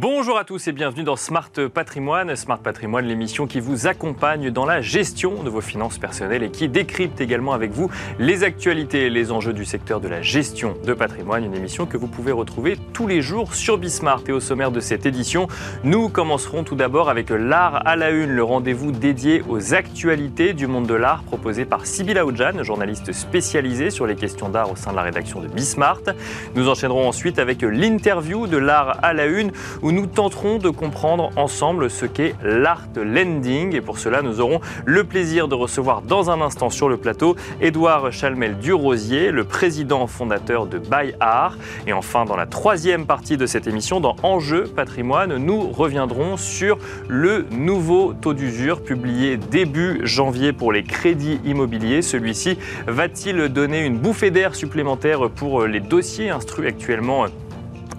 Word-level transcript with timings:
Bonjour 0.00 0.38
à 0.38 0.44
tous 0.44 0.68
et 0.68 0.72
bienvenue 0.72 1.02
dans 1.02 1.16
Smart 1.16 1.50
Patrimoine. 1.74 2.36
Smart 2.36 2.60
Patrimoine, 2.60 3.04
l'émission 3.04 3.48
qui 3.48 3.58
vous 3.58 3.88
accompagne 3.88 4.52
dans 4.52 4.64
la 4.64 4.80
gestion 4.80 5.42
de 5.42 5.50
vos 5.50 5.60
finances 5.60 5.98
personnelles 5.98 6.44
et 6.44 6.52
qui 6.52 6.68
décrypte 6.68 7.20
également 7.20 7.52
avec 7.52 7.72
vous 7.72 7.90
les 8.20 8.44
actualités 8.44 9.06
et 9.06 9.10
les 9.10 9.32
enjeux 9.32 9.52
du 9.52 9.64
secteur 9.64 10.00
de 10.00 10.06
la 10.06 10.22
gestion 10.22 10.76
de 10.84 10.94
patrimoine. 10.94 11.44
Une 11.44 11.56
émission 11.56 11.84
que 11.84 11.96
vous 11.96 12.06
pouvez 12.06 12.30
retrouver 12.30 12.78
tous 12.92 13.08
les 13.08 13.22
jours 13.22 13.54
sur 13.54 13.76
Bismart. 13.76 14.22
Et 14.28 14.32
au 14.32 14.38
sommaire 14.38 14.70
de 14.70 14.78
cette 14.78 15.04
édition, 15.04 15.48
nous 15.82 16.08
commencerons 16.08 16.62
tout 16.62 16.76
d'abord 16.76 17.10
avec 17.10 17.30
l'art 17.30 17.84
à 17.84 17.96
la 17.96 18.10
une, 18.10 18.30
le 18.30 18.44
rendez-vous 18.44 18.92
dédié 18.92 19.42
aux 19.48 19.74
actualités 19.74 20.52
du 20.52 20.68
monde 20.68 20.86
de 20.86 20.94
l'art 20.94 21.24
proposé 21.24 21.64
par 21.64 21.86
Sybille 21.86 22.18
Aoudjan, 22.18 22.62
journaliste 22.62 23.12
spécialisée 23.12 23.90
sur 23.90 24.06
les 24.06 24.14
questions 24.14 24.48
d'art 24.48 24.70
au 24.70 24.76
sein 24.76 24.92
de 24.92 24.96
la 24.96 25.02
rédaction 25.02 25.40
de 25.40 25.48
Bismart. 25.48 26.02
Nous 26.54 26.68
enchaînerons 26.68 27.08
ensuite 27.08 27.40
avec 27.40 27.62
l'interview 27.62 28.46
de 28.46 28.58
l'art 28.58 29.00
à 29.02 29.12
la 29.12 29.26
une 29.26 29.50
nous 29.92 30.06
tenterons 30.06 30.58
de 30.58 30.70
comprendre 30.70 31.30
ensemble 31.36 31.90
ce 31.90 32.06
qu'est 32.06 32.34
l'art 32.42 32.86
lending. 33.00 33.74
Et 33.74 33.80
pour 33.80 33.98
cela, 33.98 34.22
nous 34.22 34.40
aurons 34.40 34.60
le 34.84 35.04
plaisir 35.04 35.48
de 35.48 35.54
recevoir 35.54 36.02
dans 36.02 36.30
un 36.30 36.40
instant 36.40 36.70
sur 36.70 36.88
le 36.88 36.96
plateau 36.96 37.36
Édouard 37.60 38.12
Chalmel-Durosier, 38.12 39.30
le 39.30 39.44
président 39.44 40.06
fondateur 40.06 40.66
de 40.66 40.78
Buy 40.78 41.14
Art. 41.20 41.56
Et 41.86 41.92
enfin, 41.92 42.24
dans 42.24 42.36
la 42.36 42.46
troisième 42.46 43.06
partie 43.06 43.36
de 43.36 43.46
cette 43.46 43.66
émission, 43.66 44.00
dans 44.00 44.16
Enjeu 44.22 44.64
patrimoine, 44.64 45.36
nous 45.36 45.70
reviendrons 45.70 46.36
sur 46.36 46.78
le 47.08 47.46
nouveau 47.50 48.12
taux 48.12 48.34
d'usure 48.34 48.82
publié 48.82 49.36
début 49.36 50.00
janvier 50.04 50.52
pour 50.52 50.72
les 50.72 50.82
crédits 50.82 51.40
immobiliers. 51.44 52.02
Celui-ci 52.02 52.58
va-t-il 52.86 53.48
donner 53.48 53.84
une 53.84 53.98
bouffée 53.98 54.30
d'air 54.30 54.54
supplémentaire 54.54 55.30
pour 55.30 55.66
les 55.66 55.80
dossiers 55.80 56.30
instruits 56.30 56.66
actuellement 56.66 57.26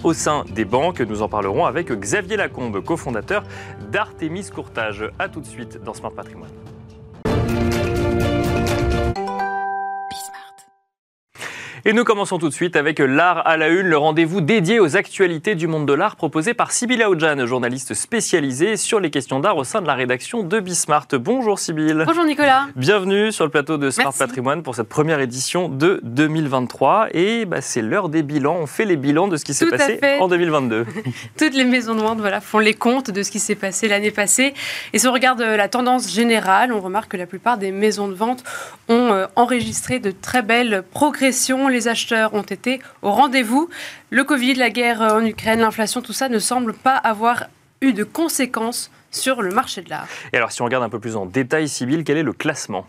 au 0.03 0.13
sein 0.13 0.45
des 0.53 0.65
banques. 0.65 1.01
Nous 1.01 1.21
en 1.21 1.29
parlerons 1.29 1.65
avec 1.65 1.91
Xavier 1.91 2.37
Lacombe, 2.37 2.83
cofondateur 2.83 3.43
d'Artemis 3.91 4.49
Courtage. 4.49 5.09
A 5.19 5.29
tout 5.29 5.41
de 5.41 5.47
suite 5.47 5.81
dans 5.83 5.93
Smart 5.93 6.11
Patrimoine. 6.11 6.68
Et 11.85 11.93
nous 11.93 12.03
commençons 12.03 12.39
tout 12.39 12.49
de 12.49 12.53
suite 12.53 12.75
avec 12.75 12.99
l'art 12.99 13.47
à 13.47 13.55
la 13.55 13.69
une, 13.69 13.87
le 13.87 13.97
rendez-vous 13.97 14.41
dédié 14.41 14.81
aux 14.81 14.97
actualités 14.97 15.55
du 15.55 15.65
monde 15.65 15.85
de 15.85 15.93
l'art 15.93 16.17
proposé 16.17 16.53
par 16.53 16.73
Sybille 16.73 17.01
Aoudjan, 17.01 17.45
journaliste 17.45 17.93
spécialisée 17.93 18.75
sur 18.75 18.99
les 18.99 19.09
questions 19.09 19.39
d'art 19.39 19.55
au 19.55 19.63
sein 19.63 19.81
de 19.81 19.87
la 19.87 19.93
rédaction 19.93 20.43
de 20.43 20.59
Bismart. 20.59 21.07
Bonjour 21.13 21.57
Sybille. 21.57 22.03
Bonjour 22.05 22.25
Nicolas. 22.25 22.67
Bienvenue 22.75 23.31
sur 23.31 23.45
le 23.45 23.49
plateau 23.49 23.77
de 23.77 23.91
Smart 23.91 24.11
Patrimoine 24.11 24.61
pour 24.61 24.75
cette 24.75 24.89
première 24.89 25.21
édition 25.21 25.69
de 25.69 26.01
2023. 26.03 27.07
Et 27.13 27.45
bah, 27.45 27.61
c'est 27.61 27.81
l'heure 27.81 28.09
des 28.09 28.23
bilans. 28.23 28.57
On 28.59 28.67
fait 28.67 28.83
les 28.83 28.97
bilans 28.97 29.29
de 29.29 29.37
ce 29.37 29.45
qui 29.45 29.53
s'est 29.53 29.67
passé 29.67 30.01
en 30.19 30.27
2022. 30.27 30.85
Toutes 31.37 31.55
les 31.55 31.63
maisons 31.63 31.95
de 31.95 32.01
vente 32.01 32.19
voilà, 32.19 32.41
font 32.41 32.59
les 32.59 32.73
comptes 32.73 33.09
de 33.09 33.23
ce 33.23 33.31
qui 33.31 33.39
s'est 33.39 33.55
passé 33.55 33.87
l'année 33.87 34.11
passée. 34.11 34.53
Et 34.91 34.99
si 34.99 35.07
on 35.07 35.13
regarde 35.13 35.39
euh, 35.39 35.55
la 35.55 35.69
tendance 35.69 36.11
générale, 36.11 36.73
on 36.73 36.81
remarque 36.81 37.11
que 37.11 37.17
la 37.17 37.25
plupart 37.25 37.57
des 37.57 37.71
maisons 37.71 38.09
de 38.09 38.15
vente 38.15 38.43
ont 38.89 39.13
euh, 39.13 39.27
enregistré 39.37 39.99
de 39.99 40.11
très 40.11 40.41
belles 40.41 40.83
progressions 40.91 41.68
les 41.69 41.87
acheteurs 41.87 42.33
ont 42.33 42.41
été 42.41 42.81
au 43.01 43.11
rendez-vous. 43.11 43.69
Le 44.09 44.23
Covid, 44.23 44.55
la 44.55 44.69
guerre 44.69 45.01
en 45.01 45.25
Ukraine, 45.25 45.59
l'inflation, 45.59 46.01
tout 46.01 46.13
ça 46.13 46.29
ne 46.29 46.39
semble 46.39 46.73
pas 46.73 46.95
avoir 46.95 47.45
eu 47.81 47.93
de 47.93 48.03
conséquences 48.03 48.91
sur 49.11 49.41
le 49.41 49.51
marché 49.51 49.81
de 49.81 49.89
l'art. 49.89 50.07
Et 50.33 50.37
alors, 50.37 50.51
si 50.51 50.61
on 50.61 50.65
regarde 50.65 50.83
un 50.83 50.89
peu 50.89 50.99
plus 50.99 51.15
en 51.15 51.25
détail, 51.25 51.67
Sybille, 51.67 52.03
quel 52.03 52.17
est 52.17 52.23
le 52.23 52.33
classement? 52.33 52.85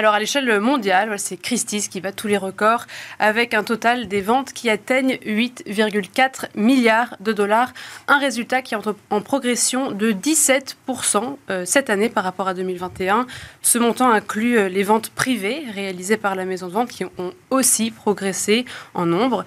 Alors 0.00 0.14
à 0.14 0.18
l'échelle 0.18 0.60
mondiale, 0.60 1.18
c'est 1.18 1.36
Christie's 1.36 1.88
qui 1.88 2.00
bat 2.00 2.10
tous 2.10 2.26
les 2.26 2.38
records 2.38 2.86
avec 3.18 3.52
un 3.52 3.62
total 3.62 4.08
des 4.08 4.22
ventes 4.22 4.54
qui 4.54 4.70
atteignent 4.70 5.16
8,4 5.26 6.46
milliards 6.54 7.18
de 7.20 7.34
dollars, 7.34 7.74
un 8.08 8.18
résultat 8.18 8.62
qui 8.62 8.72
est 8.72 8.78
en 9.10 9.20
progression 9.20 9.90
de 9.90 10.12
17% 10.12 11.36
euh, 11.50 11.66
cette 11.66 11.90
année 11.90 12.08
par 12.08 12.24
rapport 12.24 12.48
à 12.48 12.54
2021. 12.54 13.26
Ce 13.60 13.76
montant 13.76 14.10
inclut 14.10 14.56
euh, 14.56 14.70
les 14.70 14.84
ventes 14.84 15.10
privées 15.10 15.64
réalisées 15.74 16.16
par 16.16 16.34
la 16.34 16.46
maison 16.46 16.68
de 16.68 16.72
vente 16.72 16.88
qui 16.88 17.04
ont 17.04 17.34
aussi 17.50 17.90
progressé 17.90 18.64
en 18.94 19.04
nombre. 19.04 19.44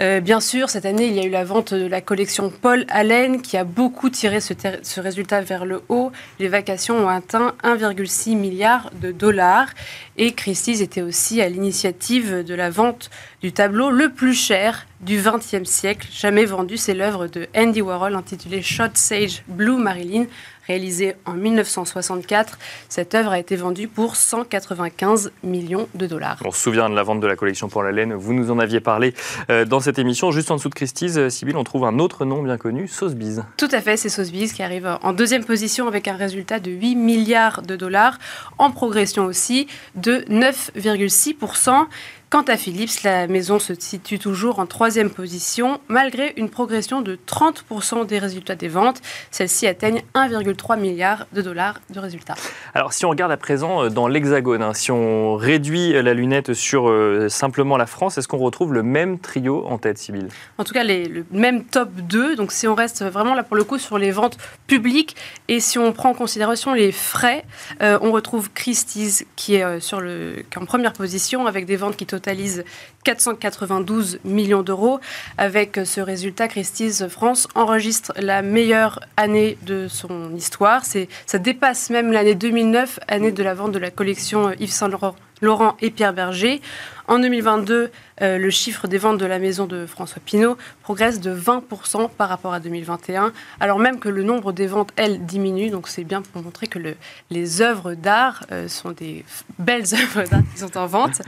Euh, 0.00 0.20
bien 0.20 0.40
sûr, 0.40 0.70
cette 0.70 0.86
année, 0.86 1.06
il 1.06 1.14
y 1.14 1.20
a 1.20 1.24
eu 1.24 1.30
la 1.30 1.44
vente 1.44 1.72
de 1.72 1.86
la 1.86 2.00
collection 2.00 2.50
Paul 2.50 2.84
Allen 2.88 3.42
qui 3.42 3.56
a 3.56 3.64
beaucoup 3.64 4.10
tiré 4.10 4.40
ce, 4.40 4.54
ce 4.82 5.00
résultat 5.00 5.40
vers 5.40 5.64
le 5.64 5.82
haut. 5.88 6.10
Les 6.40 6.48
vacations 6.48 6.96
ont 7.04 7.08
atteint 7.08 7.54
1,6 7.62 8.36
milliard 8.36 8.90
de 9.00 9.12
dollars. 9.12 9.68
Et 10.16 10.32
Christie's 10.32 10.80
était 10.80 11.02
aussi 11.02 11.40
à 11.40 11.48
l'initiative 11.48 12.44
de 12.44 12.54
la 12.54 12.70
vente 12.70 13.10
du 13.40 13.52
tableau 13.52 13.90
le 13.90 14.10
plus 14.10 14.34
cher 14.34 14.86
du 15.00 15.20
XXe 15.20 15.68
siècle, 15.68 16.08
jamais 16.10 16.44
vendu. 16.44 16.76
C'est 16.76 16.94
l'œuvre 16.94 17.26
de 17.26 17.46
Andy 17.56 17.82
Warhol 17.82 18.14
intitulée 18.14 18.62
Shot 18.62 18.94
Sage 18.94 19.42
Blue 19.48 19.76
Marilyn, 19.76 20.26
réalisée 20.66 21.14
en 21.26 21.34
1964. 21.34 22.58
Cette 22.88 23.14
œuvre 23.14 23.30
a 23.30 23.38
été 23.38 23.56
vendue 23.56 23.88
pour 23.88 24.16
195 24.16 25.32
millions 25.42 25.88
de 25.94 26.06
dollars. 26.06 26.38
On 26.44 26.50
se 26.50 26.60
souvient 26.60 26.88
de 26.88 26.94
la 26.94 27.02
vente 27.02 27.20
de 27.20 27.26
la 27.26 27.36
collection 27.36 27.68
pour 27.68 27.82
la 27.82 27.92
laine. 27.92 28.14
Vous 28.14 28.32
nous 28.32 28.50
en 28.50 28.58
aviez 28.58 28.80
parlé 28.80 29.14
euh, 29.50 29.64
dans 29.64 29.80
cette 29.80 29.98
émission. 29.98 30.30
Juste 30.30 30.50
en 30.50 30.56
dessous 30.56 30.68
de 30.68 30.74
Christie's, 30.74 31.16
euh, 31.16 31.30
Sybille, 31.30 31.56
on 31.56 31.64
trouve 31.64 31.84
un 31.84 31.98
autre 31.98 32.24
nom 32.24 32.42
bien 32.42 32.58
connu, 32.58 32.88
Sotheby's. 32.88 33.40
Tout 33.56 33.68
à 33.70 33.80
fait, 33.80 33.96
c'est 33.96 34.08
Sotheby's 34.08 34.52
qui 34.52 34.62
arrive 34.62 34.98
en 35.02 35.12
deuxième 35.12 35.44
position 35.44 35.88
avec 35.88 36.08
un 36.08 36.16
résultat 36.16 36.60
de 36.60 36.70
8 36.70 36.94
milliards 36.96 37.62
de 37.62 37.76
dollars, 37.76 38.18
en 38.58 38.70
progression 38.70 39.24
aussi 39.24 39.66
de 39.94 40.24
9,6%. 40.30 41.86
Quant 42.30 42.42
à 42.42 42.56
Philips, 42.56 43.02
la 43.04 43.28
maison 43.28 43.58
se 43.58 43.74
situe 43.78 44.18
toujours 44.18 44.58
en 44.58 44.66
troisième 44.66 45.10
position, 45.10 45.80
malgré 45.88 46.32
une 46.36 46.50
progression 46.50 47.00
de 47.00 47.16
30% 47.28 48.06
des 48.06 48.18
résultats 48.18 48.56
des 48.56 48.66
ventes. 48.66 49.00
Celles-ci 49.30 49.66
atteignent 49.66 50.02
1,3 50.14 50.78
milliard 50.78 51.26
de 51.32 51.42
dollars 51.42 51.80
de 51.90 52.00
résultats. 52.00 52.34
Alors 52.74 52.92
si 52.92 53.04
on 53.04 53.10
regarde 53.10 53.30
à 53.30 53.36
présent 53.36 53.84
euh, 53.84 53.88
dans 53.88 54.08
l'Hexagone, 54.08 54.62
hein, 54.62 54.74
si 54.74 54.90
on 54.90 55.36
réduit 55.36 55.92
la 55.92 56.14
lunette 56.14 56.54
sur 56.54 56.88
euh, 56.88 57.28
simplement 57.28 57.76
la 57.76 57.86
France, 57.86 58.18
est-ce 58.18 58.26
qu'on 58.26 58.38
retrouve 58.38 58.72
le 58.72 58.82
même 58.82 59.18
trio 59.18 59.64
en 59.66 59.78
tête, 59.78 59.98
Sibylle 59.98 60.28
En 60.58 60.64
tout 60.64 60.72
cas, 60.72 60.82
le 60.82 61.24
même 61.30 61.64
top 61.64 61.90
2. 61.92 62.36
Donc 62.36 62.52
si 62.52 62.66
on 62.66 62.74
reste 62.74 63.04
vraiment 63.04 63.34
là 63.34 63.44
pour 63.44 63.56
le 63.56 63.64
coup 63.64 63.78
sur 63.78 63.98
les 63.98 64.10
ventes 64.10 64.38
publiques 64.66 65.14
et 65.48 65.60
si 65.60 65.78
on 65.78 65.92
prend 65.92 66.10
en 66.10 66.14
considération 66.14 66.72
les 66.74 66.90
frais, 66.90 67.44
euh, 67.82 67.98
on 68.02 68.10
retrouve 68.10 68.50
Christie's 68.52 69.24
qui 69.36 69.54
est, 69.54 69.80
sur 69.80 70.00
le, 70.00 70.44
qui 70.50 70.58
est 70.58 70.62
en 70.62 70.66
première 70.66 70.94
position 70.94 71.46
avec 71.46 71.66
des 71.66 71.76
ventes 71.76 71.96
qui 71.96 72.06
totalise 72.14 72.64
492 73.02 74.20
millions 74.24 74.62
d'euros. 74.62 75.00
Avec 75.36 75.80
ce 75.84 76.00
résultat, 76.00 76.46
Christie's 76.46 77.06
France 77.08 77.48
enregistre 77.56 78.12
la 78.16 78.40
meilleure 78.42 79.00
année 79.16 79.58
de 79.62 79.88
son 79.88 80.34
histoire. 80.36 80.84
Ça 80.84 81.38
dépasse 81.38 81.90
même 81.90 82.12
l'année 82.12 82.36
2009, 82.36 83.00
année 83.08 83.32
de 83.32 83.42
la 83.42 83.54
vente 83.54 83.72
de 83.72 83.80
la 83.80 83.90
collection 83.90 84.52
Yves 84.60 84.70
Saint 84.70 84.88
Laurent 84.88 85.16
Laurent 85.40 85.76
et 85.80 85.90
Pierre 85.90 86.12
Berger. 86.12 86.60
En 87.06 87.18
2022, 87.18 87.90
euh, 88.22 88.38
le 88.38 88.50
chiffre 88.50 88.88
des 88.88 88.96
ventes 88.96 89.18
de 89.18 89.26
la 89.26 89.38
maison 89.38 89.66
de 89.66 89.84
François 89.84 90.22
Pinault 90.24 90.56
progresse 90.82 91.20
de 91.20 91.34
20% 91.34 92.08
par 92.16 92.30
rapport 92.30 92.54
à 92.54 92.60
2021, 92.60 93.32
alors 93.60 93.78
même 93.78 93.98
que 93.98 94.08
le 94.08 94.22
nombre 94.22 94.52
des 94.52 94.66
ventes, 94.66 94.90
elles, 94.96 95.26
diminue. 95.26 95.68
Donc 95.68 95.88
c'est 95.88 96.04
bien 96.04 96.22
pour 96.22 96.42
montrer 96.42 96.66
que 96.66 96.78
le, 96.78 96.96
les 97.30 97.60
œuvres 97.60 97.94
d'art 97.94 98.46
euh, 98.52 98.68
sont 98.68 98.92
des 98.92 99.24
belles 99.58 99.84
œuvres 99.94 100.28
d'art 100.28 100.42
qui 100.54 100.60
sont 100.60 100.78
en 100.78 100.86
vente. 100.86 101.20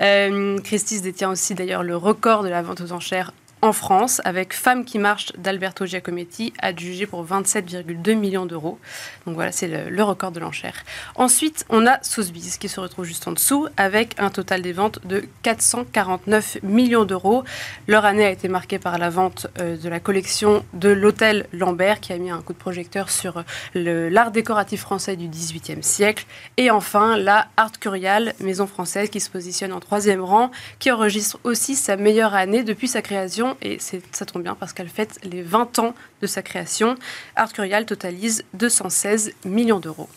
Euh, 0.00 0.58
détient 1.02 1.30
aussi 1.30 1.54
d'ailleurs 1.54 1.82
le 1.82 1.96
record 1.96 2.42
de 2.42 2.48
la 2.48 2.62
vente 2.62 2.80
aux 2.80 2.92
enchères 2.92 3.32
en 3.62 3.72
France 3.72 4.20
avec 4.24 4.54
Femmes 4.54 4.84
qui 4.84 4.98
marchent 4.98 5.32
d'Alberto 5.36 5.86
Giacometti, 5.86 6.52
adjugé 6.60 7.06
pour 7.06 7.24
27,2 7.24 8.14
millions 8.14 8.46
d'euros. 8.46 8.78
Donc 9.26 9.34
voilà, 9.34 9.52
c'est 9.52 9.68
le, 9.68 10.02
record 10.02 10.32
de 10.32 10.40
l'enchère. 10.40 10.74
Ensuite, 11.14 11.66
on 11.68 11.86
a 11.86 12.02
Sotheby's 12.02 12.56
qui 12.56 12.68
se 12.68 12.80
retrouve 12.80 13.04
juste 13.04 13.28
en 13.28 13.32
dessous 13.32 13.66
avec 13.76 14.18
un 14.18 14.30
total 14.30 14.62
des 14.62 14.72
ventes 14.72 14.98
de 15.06 15.24
449 15.42 16.58
millions 16.62 17.04
d'euros. 17.04 17.44
Leur 17.86 18.04
année 18.06 18.24
a 18.24 18.30
été 18.30 18.48
marquée 18.48 18.78
par 18.78 18.96
la 18.98 19.10
vente 19.10 19.46
euh, 19.58 19.76
de 19.76 19.88
la 19.88 20.00
collection 20.00 20.64
de 20.72 20.88
l'hôtel 20.88 21.46
Lambert 21.52 22.00
qui 22.00 22.12
a 22.12 22.18
mis 22.18 22.30
un 22.30 22.40
coup 22.40 22.54
de 22.54 22.58
projecteur 22.58 23.10
sur 23.10 23.44
l'art 23.74 24.30
décoratif 24.30 24.80
français 24.80 25.16
du 25.16 25.28
XVIIIe 25.28 25.82
siècle. 25.82 26.24
Et 26.56 26.70
enfin, 26.70 27.16
la 27.16 27.48
Art 27.56 27.78
Curial, 27.78 28.34
maison 28.40 28.66
française 28.66 29.10
qui 29.10 29.20
se 29.20 29.30
positionne 29.30 29.72
en 29.72 29.80
troisième 29.80 30.22
rang, 30.22 30.50
qui 30.78 30.90
enregistre 30.90 31.38
aussi 31.44 31.74
sa 31.74 31.96
meilleure 31.96 32.34
année 32.34 32.64
depuis 32.64 32.88
sa 32.88 33.02
création 33.02 33.49
et 33.62 33.78
ça 33.78 34.26
tombe 34.26 34.42
bien 34.42 34.54
parce 34.54 34.72
qu'elle 34.72 34.88
fête 34.88 35.18
les 35.24 35.42
20 35.42 35.78
ans 35.78 35.94
de 36.20 36.26
sa 36.26 36.42
création. 36.42 36.96
Art 37.36 37.52
Curial 37.52 37.86
totalise 37.86 38.44
216 38.54 39.32
millions 39.44 39.80
d'euros. 39.80 40.08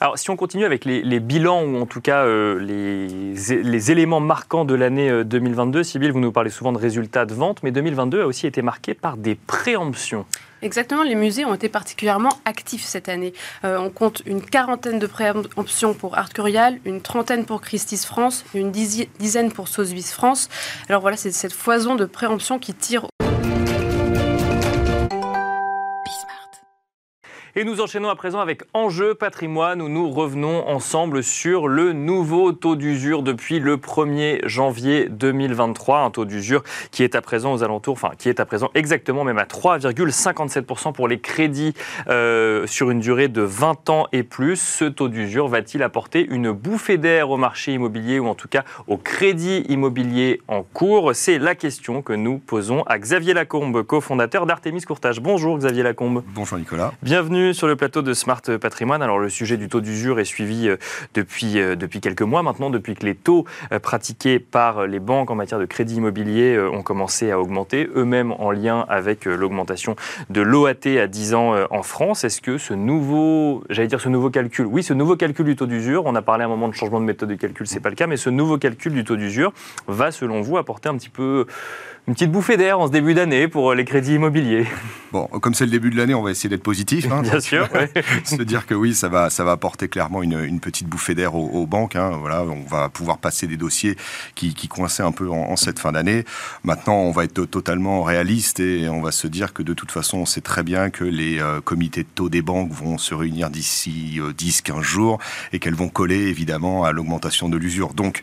Alors, 0.00 0.18
si 0.18 0.30
on 0.30 0.36
continue 0.36 0.64
avec 0.64 0.84
les, 0.84 1.20
bilans 1.20 1.62
ou 1.62 1.80
en 1.80 1.86
tout 1.86 2.00
cas 2.00 2.24
euh, 2.24 2.58
les, 2.58 3.90
éléments 3.90 4.20
marquants 4.20 4.64
de 4.64 4.74
l'année 4.74 5.24
2022, 5.24 5.78
euh, 5.78 5.82
Sybille, 5.82 6.10
vous 6.10 6.20
nous 6.20 6.32
parlez 6.32 6.50
souvent 6.50 6.72
de 6.72 6.78
résultats 6.78 7.26
de 7.26 7.34
vente, 7.34 7.62
mais 7.62 7.70
2022 7.70 8.22
a 8.22 8.26
aussi 8.26 8.46
été 8.46 8.62
marqué 8.62 8.94
par 8.94 9.16
des 9.16 9.34
préemptions. 9.34 10.26
Exactement, 10.62 11.02
les 11.02 11.16
musées 11.16 11.44
ont 11.44 11.54
été 11.54 11.68
particulièrement 11.68 12.30
actifs 12.44 12.84
cette 12.84 13.08
année. 13.08 13.32
Euh, 13.64 13.78
on 13.78 13.90
compte 13.90 14.22
une 14.26 14.40
quarantaine 14.40 15.00
de 15.00 15.08
préemptions 15.08 15.92
pour 15.92 16.16
Art 16.16 16.32
Curial, 16.32 16.78
une 16.84 17.00
trentaine 17.02 17.44
pour 17.44 17.60
Christie's 17.60 18.06
France, 18.06 18.44
une 18.54 18.70
dizaine 18.70 19.50
pour 19.50 19.66
Sotheby's 19.66 20.12
France. 20.12 20.48
Alors 20.88 21.00
voilà, 21.00 21.16
c'est 21.16 21.32
cette 21.32 21.52
foison 21.52 21.96
de 21.96 22.04
préemptions 22.04 22.60
qui 22.60 22.74
tire 22.74 23.06
Et 27.54 27.64
nous 27.64 27.82
enchaînons 27.82 28.08
à 28.08 28.16
présent 28.16 28.40
avec 28.40 28.62
Enjeu 28.72 29.14
patrimoine 29.14 29.82
où 29.82 29.90
nous 29.90 30.08
revenons 30.10 30.66
ensemble 30.66 31.22
sur 31.22 31.68
le 31.68 31.92
nouveau 31.92 32.52
taux 32.52 32.76
d'usure 32.76 33.22
depuis 33.22 33.58
le 33.58 33.76
1er 33.76 34.40
janvier 34.48 35.06
2023. 35.10 35.98
Un 35.98 36.10
taux 36.10 36.24
d'usure 36.24 36.62
qui 36.92 37.02
est 37.02 37.14
à 37.14 37.20
présent 37.20 37.52
aux 37.52 37.62
alentours, 37.62 37.92
enfin 37.92 38.12
qui 38.16 38.30
est 38.30 38.40
à 38.40 38.46
présent 38.46 38.70
exactement 38.74 39.22
même 39.22 39.36
à 39.36 39.44
3,57% 39.44 40.94
pour 40.94 41.08
les 41.08 41.20
crédits 41.20 41.74
euh, 42.08 42.66
sur 42.66 42.90
une 42.90 43.00
durée 43.00 43.28
de 43.28 43.42
20 43.42 43.90
ans 43.90 44.06
et 44.12 44.22
plus. 44.22 44.58
Ce 44.58 44.86
taux 44.86 45.08
d'usure 45.08 45.48
va-t-il 45.48 45.82
apporter 45.82 46.26
une 46.30 46.52
bouffée 46.52 46.96
d'air 46.96 47.28
au 47.28 47.36
marché 47.36 47.74
immobilier 47.74 48.18
ou 48.18 48.28
en 48.28 48.34
tout 48.34 48.48
cas 48.48 48.64
au 48.86 48.96
crédit 48.96 49.66
immobilier 49.68 50.40
en 50.48 50.62
cours? 50.62 51.14
C'est 51.14 51.38
la 51.38 51.54
question 51.54 52.00
que 52.00 52.14
nous 52.14 52.38
posons 52.38 52.82
à 52.84 52.98
Xavier 52.98 53.34
Lacombe, 53.34 53.82
cofondateur 53.82 54.46
d'Artemis 54.46 54.80
Courtage. 54.80 55.20
Bonjour 55.20 55.58
Xavier 55.58 55.82
Lacombe. 55.82 56.24
Bonjour 56.34 56.56
Nicolas. 56.56 56.94
Bienvenue 57.02 57.41
sur 57.52 57.66
le 57.66 57.74
plateau 57.74 58.02
de 58.02 58.14
Smart 58.14 58.42
Patrimoine. 58.60 59.02
Alors 59.02 59.18
le 59.18 59.28
sujet 59.28 59.56
du 59.56 59.68
taux 59.68 59.80
d'usure 59.80 60.20
est 60.20 60.24
suivi 60.24 60.68
euh, 60.68 60.76
depuis, 61.14 61.58
euh, 61.58 61.74
depuis 61.74 62.00
quelques 62.00 62.22
mois 62.22 62.42
maintenant, 62.42 62.70
depuis 62.70 62.94
que 62.94 63.04
les 63.04 63.16
taux 63.16 63.44
euh, 63.72 63.80
pratiqués 63.80 64.38
par 64.38 64.86
les 64.86 65.00
banques 65.00 65.30
en 65.30 65.34
matière 65.34 65.58
de 65.58 65.64
crédit 65.64 65.96
immobilier 65.96 66.58
ont 66.72 66.82
commencé 66.82 67.30
à 67.30 67.40
augmenter, 67.40 67.88
eux-mêmes 67.96 68.32
en 68.38 68.50
lien 68.50 68.86
avec 68.88 69.24
l'augmentation 69.24 69.96
de 70.30 70.40
l'OAT 70.40 70.86
à 71.00 71.06
10 71.06 71.34
ans 71.34 71.54
en 71.70 71.82
France. 71.82 72.24
Est-ce 72.24 72.40
que 72.40 72.58
ce 72.58 72.74
nouveau, 72.74 73.64
j'allais 73.70 73.88
dire 73.88 74.00
ce 74.00 74.08
nouveau 74.08 74.30
calcul, 74.30 74.66
oui, 74.66 74.82
ce 74.82 74.94
nouveau 74.94 75.16
calcul 75.16 75.46
du 75.46 75.56
taux 75.56 75.66
d'usure, 75.66 76.04
on 76.06 76.14
a 76.14 76.22
parlé 76.22 76.42
à 76.42 76.46
un 76.46 76.50
moment 76.50 76.68
de 76.68 76.74
changement 76.74 77.00
de 77.00 77.04
méthode 77.04 77.28
de 77.28 77.34
calcul, 77.34 77.66
c'est 77.66 77.80
pas 77.80 77.90
le 77.90 77.96
cas, 77.96 78.06
mais 78.06 78.16
ce 78.16 78.30
nouveau 78.30 78.58
calcul 78.58 78.92
du 78.92 79.04
taux 79.04 79.16
d'usure 79.16 79.52
va, 79.86 80.12
selon 80.12 80.40
vous, 80.40 80.58
apporter 80.58 80.88
un 80.88 80.96
petit 80.96 81.08
peu 81.08 81.46
une 82.08 82.14
petite 82.14 82.32
bouffée 82.32 82.56
d'air 82.56 82.80
en 82.80 82.88
ce 82.88 82.92
début 82.92 83.14
d'année 83.14 83.46
pour 83.46 83.74
les 83.74 83.84
crédits 83.84 84.14
immobiliers. 84.14 84.66
Bon, 85.12 85.26
comme 85.26 85.52
c'est 85.52 85.66
le 85.66 85.70
début 85.70 85.90
de 85.90 85.98
l'année, 85.98 86.14
on 86.14 86.22
va 86.22 86.30
essayer 86.30 86.48
d'être 86.48 86.62
positif. 86.62 87.06
Hein, 87.12 87.20
Bien 87.22 87.38
sûr. 87.38 87.68
se 88.24 88.36
dire 88.36 88.64
que 88.64 88.72
oui, 88.72 88.94
ça 88.94 89.10
va, 89.10 89.28
ça 89.28 89.44
va 89.44 89.50
apporter 89.50 89.88
clairement 89.88 90.22
une, 90.22 90.42
une 90.42 90.58
petite 90.58 90.86
bouffée 90.86 91.14
d'air 91.14 91.34
aux, 91.34 91.66
banques. 91.66 91.96
Hein, 91.96 92.12
voilà, 92.18 92.44
on 92.44 92.64
va 92.66 92.88
pouvoir 92.88 93.18
passer 93.18 93.46
des 93.46 93.58
dossiers 93.58 93.96
qui, 94.34 94.54
qui 94.54 94.68
coinçaient 94.68 95.02
un 95.02 95.12
peu 95.12 95.28
en, 95.28 95.54
cette 95.56 95.78
fin 95.78 95.92
d'année. 95.92 96.24
Maintenant, 96.64 96.94
on 96.94 97.10
va 97.10 97.24
être 97.24 97.44
totalement 97.44 98.02
réaliste 98.02 98.58
et 98.60 98.88
on 98.88 99.02
va 99.02 99.12
se 99.12 99.26
dire 99.26 99.52
que 99.52 99.62
de 99.62 99.74
toute 99.74 99.92
façon, 99.92 100.16
on 100.16 100.24
sait 100.24 100.40
très 100.40 100.62
bien 100.62 100.88
que 100.88 101.04
les 101.04 101.40
euh, 101.40 101.60
comités 101.60 102.04
de 102.04 102.08
taux 102.08 102.30
des 102.30 102.40
banques 102.40 102.72
vont 102.72 102.96
se 102.96 103.14
réunir 103.14 103.50
d'ici 103.50 104.18
10-15 104.18 104.78
euh, 104.78 104.80
jours 104.80 105.18
et 105.52 105.58
qu'elles 105.58 105.74
vont 105.74 105.90
coller 105.90 106.28
évidemment 106.28 106.84
à 106.84 106.92
l'augmentation 106.92 107.50
de 107.50 107.58
l'usure. 107.58 107.92
Donc, 107.92 108.22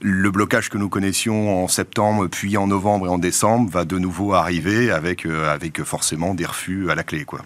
le 0.00 0.30
blocage 0.30 0.70
que 0.70 0.78
nous 0.78 0.88
connaissions 0.88 1.62
en 1.64 1.68
septembre, 1.68 2.28
puis 2.28 2.56
en 2.56 2.66
novembre 2.66 3.08
et 3.08 3.10
en 3.10 3.19
décembre 3.20 3.70
va 3.70 3.84
de 3.84 3.98
nouveau 3.98 4.34
arriver 4.34 4.90
avec, 4.90 5.26
euh, 5.26 5.52
avec 5.52 5.82
forcément 5.82 6.34
des 6.34 6.46
refus 6.46 6.90
à 6.90 6.94
la 6.94 7.02
clé. 7.02 7.24
Quoi. 7.24 7.40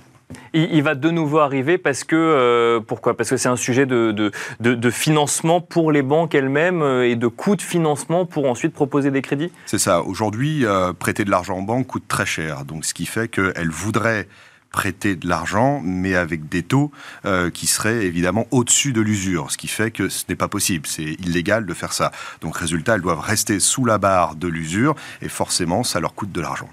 Il, 0.52 0.82
va 0.82 0.94
de 0.94 1.10
nouveau 1.10 1.38
arriver 1.38 1.78
parce 1.78 2.02
que 2.02 2.16
euh, 2.16 2.80
pourquoi? 2.80 3.16
Parce 3.16 3.28
que 3.30 3.36
c'est 3.36 3.48
un 3.48 3.56
sujet 3.56 3.86
de, 3.86 4.10
de, 4.10 4.32
de, 4.60 4.90
financement 4.90 5.60
pour 5.60 5.92
les 5.92 6.02
banques 6.02 6.34
elles-mêmes 6.34 6.82
euh, 6.82 7.08
et 7.08 7.14
de 7.14 7.26
coûts 7.26 7.56
de 7.56 7.62
financement 7.62 8.24
pour 8.24 8.48
ensuite 8.48 8.72
proposer 8.72 9.10
des 9.10 9.22
crédits? 9.22 9.52
C'est 9.66 9.78
ça. 9.78 10.02
Aujourd'hui, 10.02 10.64
prêter 10.98 11.24
de 11.24 11.30
l'argent 11.30 11.58
en 11.58 11.62
banque 11.62 11.86
coûte 11.86 12.08
très 12.08 12.26
cher. 12.26 12.64
Donc, 12.64 12.84
ce 12.84 12.94
qui 12.94 13.06
fait 13.06 13.28
qu'elles 13.28 13.70
voudraient 13.70 14.26
prêter 14.74 15.14
de 15.14 15.28
l'argent, 15.28 15.80
mais 15.84 16.16
avec 16.16 16.48
des 16.48 16.64
taux 16.64 16.90
euh, 17.26 17.48
qui 17.48 17.68
seraient 17.68 18.06
évidemment 18.06 18.48
au-dessus 18.50 18.92
de 18.92 19.00
l'usure, 19.00 19.52
ce 19.52 19.56
qui 19.56 19.68
fait 19.68 19.92
que 19.92 20.08
ce 20.08 20.24
n'est 20.28 20.34
pas 20.34 20.48
possible, 20.48 20.84
c'est 20.88 21.04
illégal 21.04 21.64
de 21.64 21.72
faire 21.74 21.92
ça. 21.92 22.10
Donc 22.40 22.56
résultat, 22.56 22.96
elles 22.96 23.00
doivent 23.00 23.20
rester 23.20 23.60
sous 23.60 23.84
la 23.84 23.98
barre 23.98 24.34
de 24.34 24.48
l'usure, 24.48 24.96
et 25.22 25.28
forcément, 25.28 25.84
ça 25.84 26.00
leur 26.00 26.12
coûte 26.16 26.32
de 26.32 26.40
l'argent. 26.40 26.68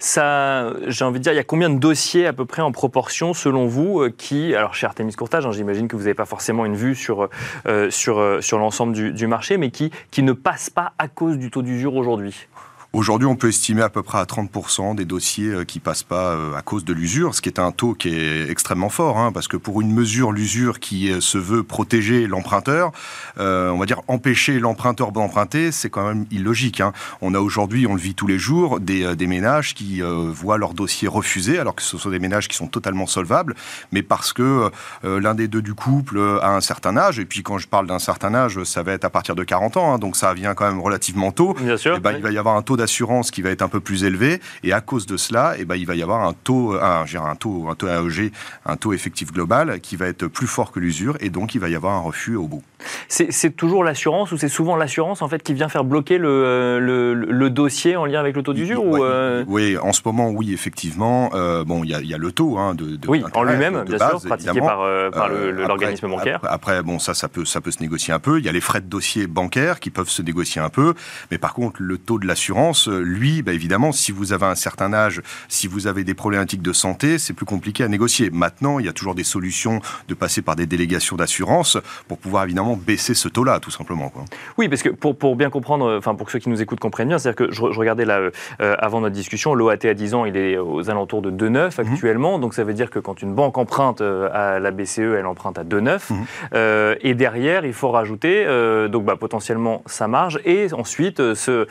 Ça, 0.00 0.72
j'ai 0.88 1.04
envie 1.04 1.20
de 1.20 1.22
dire, 1.22 1.32
il 1.34 1.36
y 1.36 1.38
a 1.38 1.44
combien 1.44 1.70
de 1.70 1.78
dossiers 1.78 2.26
à 2.26 2.32
peu 2.32 2.46
près 2.46 2.62
en 2.62 2.72
proportion, 2.72 3.32
selon 3.32 3.68
vous, 3.68 4.00
euh, 4.00 4.10
qui, 4.10 4.52
alors 4.52 4.74
chez 4.74 4.86
Artemis 4.86 5.12
Courtage, 5.12 5.46
hein, 5.46 5.52
j'imagine 5.52 5.86
que 5.86 5.94
vous 5.94 6.02
n'avez 6.02 6.14
pas 6.14 6.26
forcément 6.26 6.66
une 6.66 6.74
vue 6.74 6.96
sur, 6.96 7.28
euh, 7.68 7.90
sur, 7.90 8.38
sur 8.40 8.58
l'ensemble 8.58 8.92
du, 8.92 9.12
du, 9.12 9.28
marché, 9.28 9.56
mais 9.56 9.70
qui, 9.70 9.92
qui 10.10 10.24
ne 10.24 10.32
passent 10.32 10.70
pas 10.70 10.94
à 10.98 11.06
cause 11.06 11.38
du 11.38 11.52
taux 11.52 11.62
d'usure 11.62 11.94
aujourd'hui? 11.94 12.48
Aujourd'hui, 12.96 13.28
on 13.28 13.36
peut 13.36 13.48
estimer 13.48 13.82
à 13.82 13.90
peu 13.90 14.02
près 14.02 14.16
à 14.16 14.24
30% 14.24 14.94
des 14.94 15.04
dossiers 15.04 15.50
euh, 15.50 15.64
qui 15.64 15.80
passent 15.80 16.02
pas 16.02 16.30
euh, 16.30 16.54
à 16.54 16.62
cause 16.62 16.82
de 16.82 16.94
l'usure, 16.94 17.34
ce 17.34 17.42
qui 17.42 17.50
est 17.50 17.60
un 17.60 17.70
taux 17.70 17.92
qui 17.92 18.08
est 18.08 18.48
extrêmement 18.48 18.88
fort, 18.88 19.18
hein, 19.18 19.32
parce 19.32 19.48
que 19.48 19.58
pour 19.58 19.82
une 19.82 19.92
mesure, 19.92 20.32
l'usure 20.32 20.80
qui 20.80 21.12
euh, 21.12 21.20
se 21.20 21.36
veut 21.36 21.62
protéger 21.62 22.26
l'emprunteur, 22.26 22.92
on 23.36 23.76
va 23.76 23.84
dire 23.84 24.00
empêcher 24.08 24.58
l'emprunteur 24.58 25.12
d'emprunter, 25.12 25.72
c'est 25.72 25.90
quand 25.90 26.08
même 26.08 26.24
illogique. 26.30 26.80
Hein. 26.80 26.94
On 27.20 27.34
a 27.34 27.38
aujourd'hui, 27.38 27.86
on 27.86 27.92
le 27.92 28.00
vit 28.00 28.14
tous 28.14 28.26
les 28.26 28.38
jours, 28.38 28.80
des, 28.80 29.14
des 29.14 29.26
ménages 29.26 29.74
qui 29.74 30.00
voient 30.00 30.56
leur 30.56 30.72
dossier 30.72 31.06
refusé, 31.06 31.58
alors 31.58 31.74
que 31.74 31.82
ce 31.82 31.98
sont 31.98 32.08
des 32.08 32.18
ménages 32.18 32.48
qui 32.48 32.56
sont 32.56 32.66
totalement 32.66 33.06
solvables, 33.06 33.54
mais 33.92 34.02
parce 34.02 34.32
que 34.32 34.70
l'un 35.04 35.34
des 35.34 35.48
deux 35.48 35.60
du 35.60 35.74
couple 35.74 36.18
a 36.40 36.54
un 36.54 36.60
certain 36.60 36.96
âge, 36.96 37.18
et 37.18 37.26
puis 37.26 37.42
quand 37.42 37.58
je 37.58 37.68
parle 37.68 37.86
d'un 37.86 37.98
certain 37.98 38.34
âge, 38.34 38.62
ça 38.64 38.82
va 38.82 38.92
être 38.92 39.04
à 39.04 39.10
partir 39.10 39.34
de 39.34 39.44
40 39.44 39.76
ans, 39.76 39.94
hein, 39.94 39.98
donc 39.98 40.16
ça 40.16 40.32
vient 40.32 40.54
quand 40.54 40.66
même 40.66 40.80
relativement 40.80 41.32
tôt. 41.32 41.54
Bien 41.60 41.76
sûr. 41.76 41.94
Et 41.94 41.98
eh 41.98 42.00
ben, 42.00 42.12
Il 42.12 42.22
va 42.22 42.30
y 42.30 42.38
avoir 42.38 42.56
un 42.56 42.62
taux 42.62 42.76
assurance 42.86 43.30
qui 43.30 43.42
va 43.42 43.50
être 43.50 43.62
un 43.62 43.68
peu 43.68 43.80
plus 43.80 44.04
élevé 44.04 44.40
et 44.62 44.72
à 44.72 44.80
cause 44.80 45.06
de 45.06 45.16
cela, 45.16 45.54
eh 45.58 45.64
ben, 45.64 45.74
il 45.76 45.86
va 45.86 45.96
y 45.96 46.02
avoir 46.02 46.26
un 46.26 46.32
taux, 46.32 46.74
un, 46.74 47.04
un 47.04 47.34
taux, 47.34 47.66
un 47.68 47.74
taux 47.74 47.88
AEG, 47.88 48.32
un 48.64 48.76
taux 48.76 48.92
effectif 48.92 49.32
global 49.32 49.80
qui 49.80 49.96
va 49.96 50.06
être 50.06 50.26
plus 50.26 50.46
fort 50.46 50.70
que 50.72 50.80
l'usure 50.80 51.16
et 51.20 51.30
donc 51.30 51.54
il 51.54 51.60
va 51.60 51.68
y 51.68 51.74
avoir 51.74 51.94
un 51.94 52.00
refus 52.00 52.36
au 52.36 52.46
bout. 52.46 52.62
C'est 53.08 53.56
toujours 53.56 53.84
l'assurance 53.84 54.32
ou 54.32 54.36
c'est 54.36 54.48
souvent 54.48 54.76
l'assurance 54.76 55.22
en 55.22 55.28
fait 55.28 55.42
qui 55.42 55.54
vient 55.54 55.68
faire 55.68 55.84
bloquer 55.84 56.18
le, 56.18 56.78
le, 56.78 57.50
dossier 57.50 57.96
en 57.96 58.04
lien 58.04 58.20
avec 58.20 58.36
le 58.36 58.42
taux 58.42 58.52
d'usure 58.52 58.84
ou 58.84 59.02
euh 59.02 59.44
Oui, 59.46 59.76
en 59.78 59.92
ce 59.92 60.02
moment, 60.04 60.30
oui, 60.30 60.52
effectivement. 60.52 61.30
Euh, 61.34 61.64
bon, 61.64 61.84
il 61.84 61.90
y, 61.90 62.14
a 62.14 62.18
le 62.18 62.32
taux 62.32 62.58
hein, 62.58 62.74
de, 62.74 62.98
Oui, 63.08 63.24
en 63.34 63.42
lui-même, 63.44 63.84
bien 63.84 63.98
sûr, 63.98 64.20
pratiqué 64.24 64.60
par, 64.60 64.82
euh, 64.82 65.10
par 65.10 65.28
l'organisme 65.28 66.08
bancaire. 66.08 66.40
Après, 66.44 66.82
bon, 66.82 66.98
ça, 66.98 67.14
ça 67.14 67.28
peut, 67.28 67.44
ça 67.44 67.60
peut 67.60 67.70
se 67.70 67.80
négocier 67.80 68.12
un 68.12 68.18
peu. 68.18 68.38
Il 68.38 68.44
y 68.44 68.48
a 68.48 68.52
les 68.52 68.60
frais 68.60 68.80
de 68.80 68.86
dossier 68.86 69.26
bancaire 69.26 69.80
qui 69.80 69.90
peuvent 69.90 70.08
se 70.08 70.22
négocier 70.22 70.60
un 70.60 70.68
peu. 70.68 70.94
Mais 71.30 71.38
par 71.38 71.54
contre, 71.54 71.76
le 71.80 71.98
taux 71.98 72.18
de 72.18 72.26
l'assurance, 72.26 72.75
lui, 72.86 73.42
bah, 73.42 73.52
évidemment, 73.52 73.92
si 73.92 74.12
vous 74.12 74.32
avez 74.32 74.46
un 74.46 74.54
certain 74.54 74.92
âge, 74.92 75.22
si 75.48 75.66
vous 75.66 75.86
avez 75.86 76.04
des 76.04 76.14
problématiques 76.14 76.62
de 76.62 76.72
santé, 76.72 77.18
c'est 77.18 77.32
plus 77.32 77.46
compliqué 77.46 77.84
à 77.84 77.88
négocier. 77.88 78.30
Maintenant, 78.30 78.78
il 78.78 78.86
y 78.86 78.88
a 78.88 78.92
toujours 78.92 79.14
des 79.14 79.24
solutions 79.24 79.80
de 80.08 80.14
passer 80.14 80.42
par 80.42 80.56
des 80.56 80.66
délégations 80.66 81.16
d'assurance 81.16 81.78
pour 82.08 82.18
pouvoir 82.18 82.44
évidemment 82.44 82.76
baisser 82.76 83.14
ce 83.14 83.28
taux-là, 83.28 83.60
tout 83.60 83.70
simplement. 83.70 84.08
Quoi. 84.08 84.24
Oui, 84.58 84.68
parce 84.68 84.82
que 84.82 84.90
pour, 84.90 85.16
pour 85.16 85.36
bien 85.36 85.50
comprendre, 85.50 85.96
enfin 85.96 86.14
pour 86.14 86.30
ceux 86.30 86.38
qui 86.38 86.48
nous 86.48 86.62
écoute 86.62 86.80
comprennent 86.80 87.08
bien, 87.08 87.18
c'est-à-dire 87.18 87.46
que 87.46 87.52
je, 87.52 87.62
regardais 87.62 88.04
là, 88.04 88.20
euh, 88.60 88.76
avant 88.78 89.00
notre 89.00 89.14
discussion, 89.14 89.54
l'OAT 89.54 89.84
à 89.84 89.94
10 89.94 90.14
ans, 90.14 90.24
il 90.24 90.36
est 90.36 90.58
aux 90.58 90.90
alentours 90.90 91.22
de 91.22 91.30
2,9 91.30 91.82
mhm. 91.82 91.92
actuellement. 91.92 92.38
Donc 92.38 92.54
ça 92.54 92.64
veut 92.64 92.74
dire 92.74 92.90
que 92.90 92.98
quand 92.98 93.22
une 93.22 93.34
banque 93.34 93.58
emprunte 93.58 94.00
euh, 94.00 94.28
à 94.32 94.58
la 94.58 94.70
BCE, 94.70 94.98
elle 94.98 95.26
emprunte 95.26 95.58
à 95.58 95.64
2,9. 95.64 96.12
Mhm. 96.12 96.24
Euh, 96.54 96.94
et 97.00 97.14
derrière, 97.14 97.64
il 97.64 97.72
faut 97.72 97.90
rajouter 97.90 98.46
donc 98.90 99.04
bah, 99.04 99.16
potentiellement 99.16 99.82
sa 99.86 100.08
marge 100.08 100.40
et 100.44 100.68
ensuite 100.72 101.34
ce, 101.34 101.66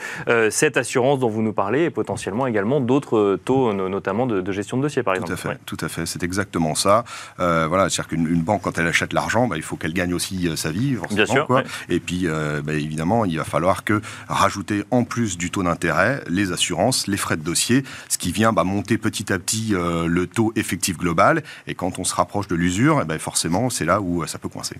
cette 0.50 0.78
assurance 0.78 0.85
dont 0.94 1.30
vous 1.30 1.42
nous 1.42 1.54
parlez 1.54 1.84
et 1.86 1.90
potentiellement 1.90 2.48
également 2.48 2.80
d'autres 2.80 3.40
taux, 3.44 3.74
notamment 3.74 4.26
de, 4.26 4.52
gestion 4.52 4.78
de 4.78 4.84
dossier, 4.84 5.04
par 5.04 5.16
exemple. 5.16 5.34
Tout 5.34 5.48
à 5.48 5.52
fait, 5.52 5.60
tout 5.66 5.78
à 5.82 5.88
fait. 5.88 6.06
C'est 6.06 6.24
exactement 6.24 6.76
ça. 6.76 7.04
voilà, 7.38 7.90
c'est-à-dire 7.90 8.08
qu'une 8.08 8.42
banque, 8.42 8.62
quand 8.64 8.78
elle 8.78 8.88
achète 8.88 9.14
l'argent, 9.14 9.48
bah, 9.48 9.58
il 9.58 9.64
faut 9.64 9.76
qu'elle 9.76 9.94
gagne 9.94 10.14
aussi 10.14 10.50
sa 10.56 10.72
vie, 10.72 10.96
Bien 11.12 11.26
sûr, 11.26 11.48
quoi. 11.48 11.64
Et 11.90 12.00
puis, 12.00 12.24
euh, 12.26 12.62
bah, 12.62 12.74
évidemment, 12.74 13.26
il 13.26 13.38
va 13.38 13.44
falloir 13.44 13.84
que 13.84 14.02
rajouter 14.28 14.84
en 14.92 15.04
plus 15.04 15.38
du 15.38 15.52
taux 15.52 15.64
d'intérêt 15.64 16.24
les 16.28 16.52
assurances, 16.52 17.08
les 17.08 17.18
frais 17.18 17.38
de 17.38 17.42
dossier, 17.42 17.84
ce 18.10 18.18
qui 18.18 18.32
vient 18.32 18.54
bah, 18.54 18.64
monter 18.64 18.98
petit 18.98 19.32
à 19.32 19.40
petit 19.40 19.74
euh, 19.74 20.08
le 20.08 20.28
taux 20.28 20.52
effectif 20.56 20.98
global. 20.98 21.44
Et 21.68 21.76
quand 21.76 22.00
on 22.00 22.04
se 22.04 22.16
rapproche 22.16 22.48
de 22.48 22.56
l'usure, 22.56 23.00
eh 23.02 23.06
ben, 23.06 23.20
forcément, 23.20 23.70
c'est 23.70 23.86
là 23.86 24.02
où 24.02 24.24
euh, 24.24 24.28
ça 24.28 24.40
peut 24.40 24.50
coincer. 24.50 24.76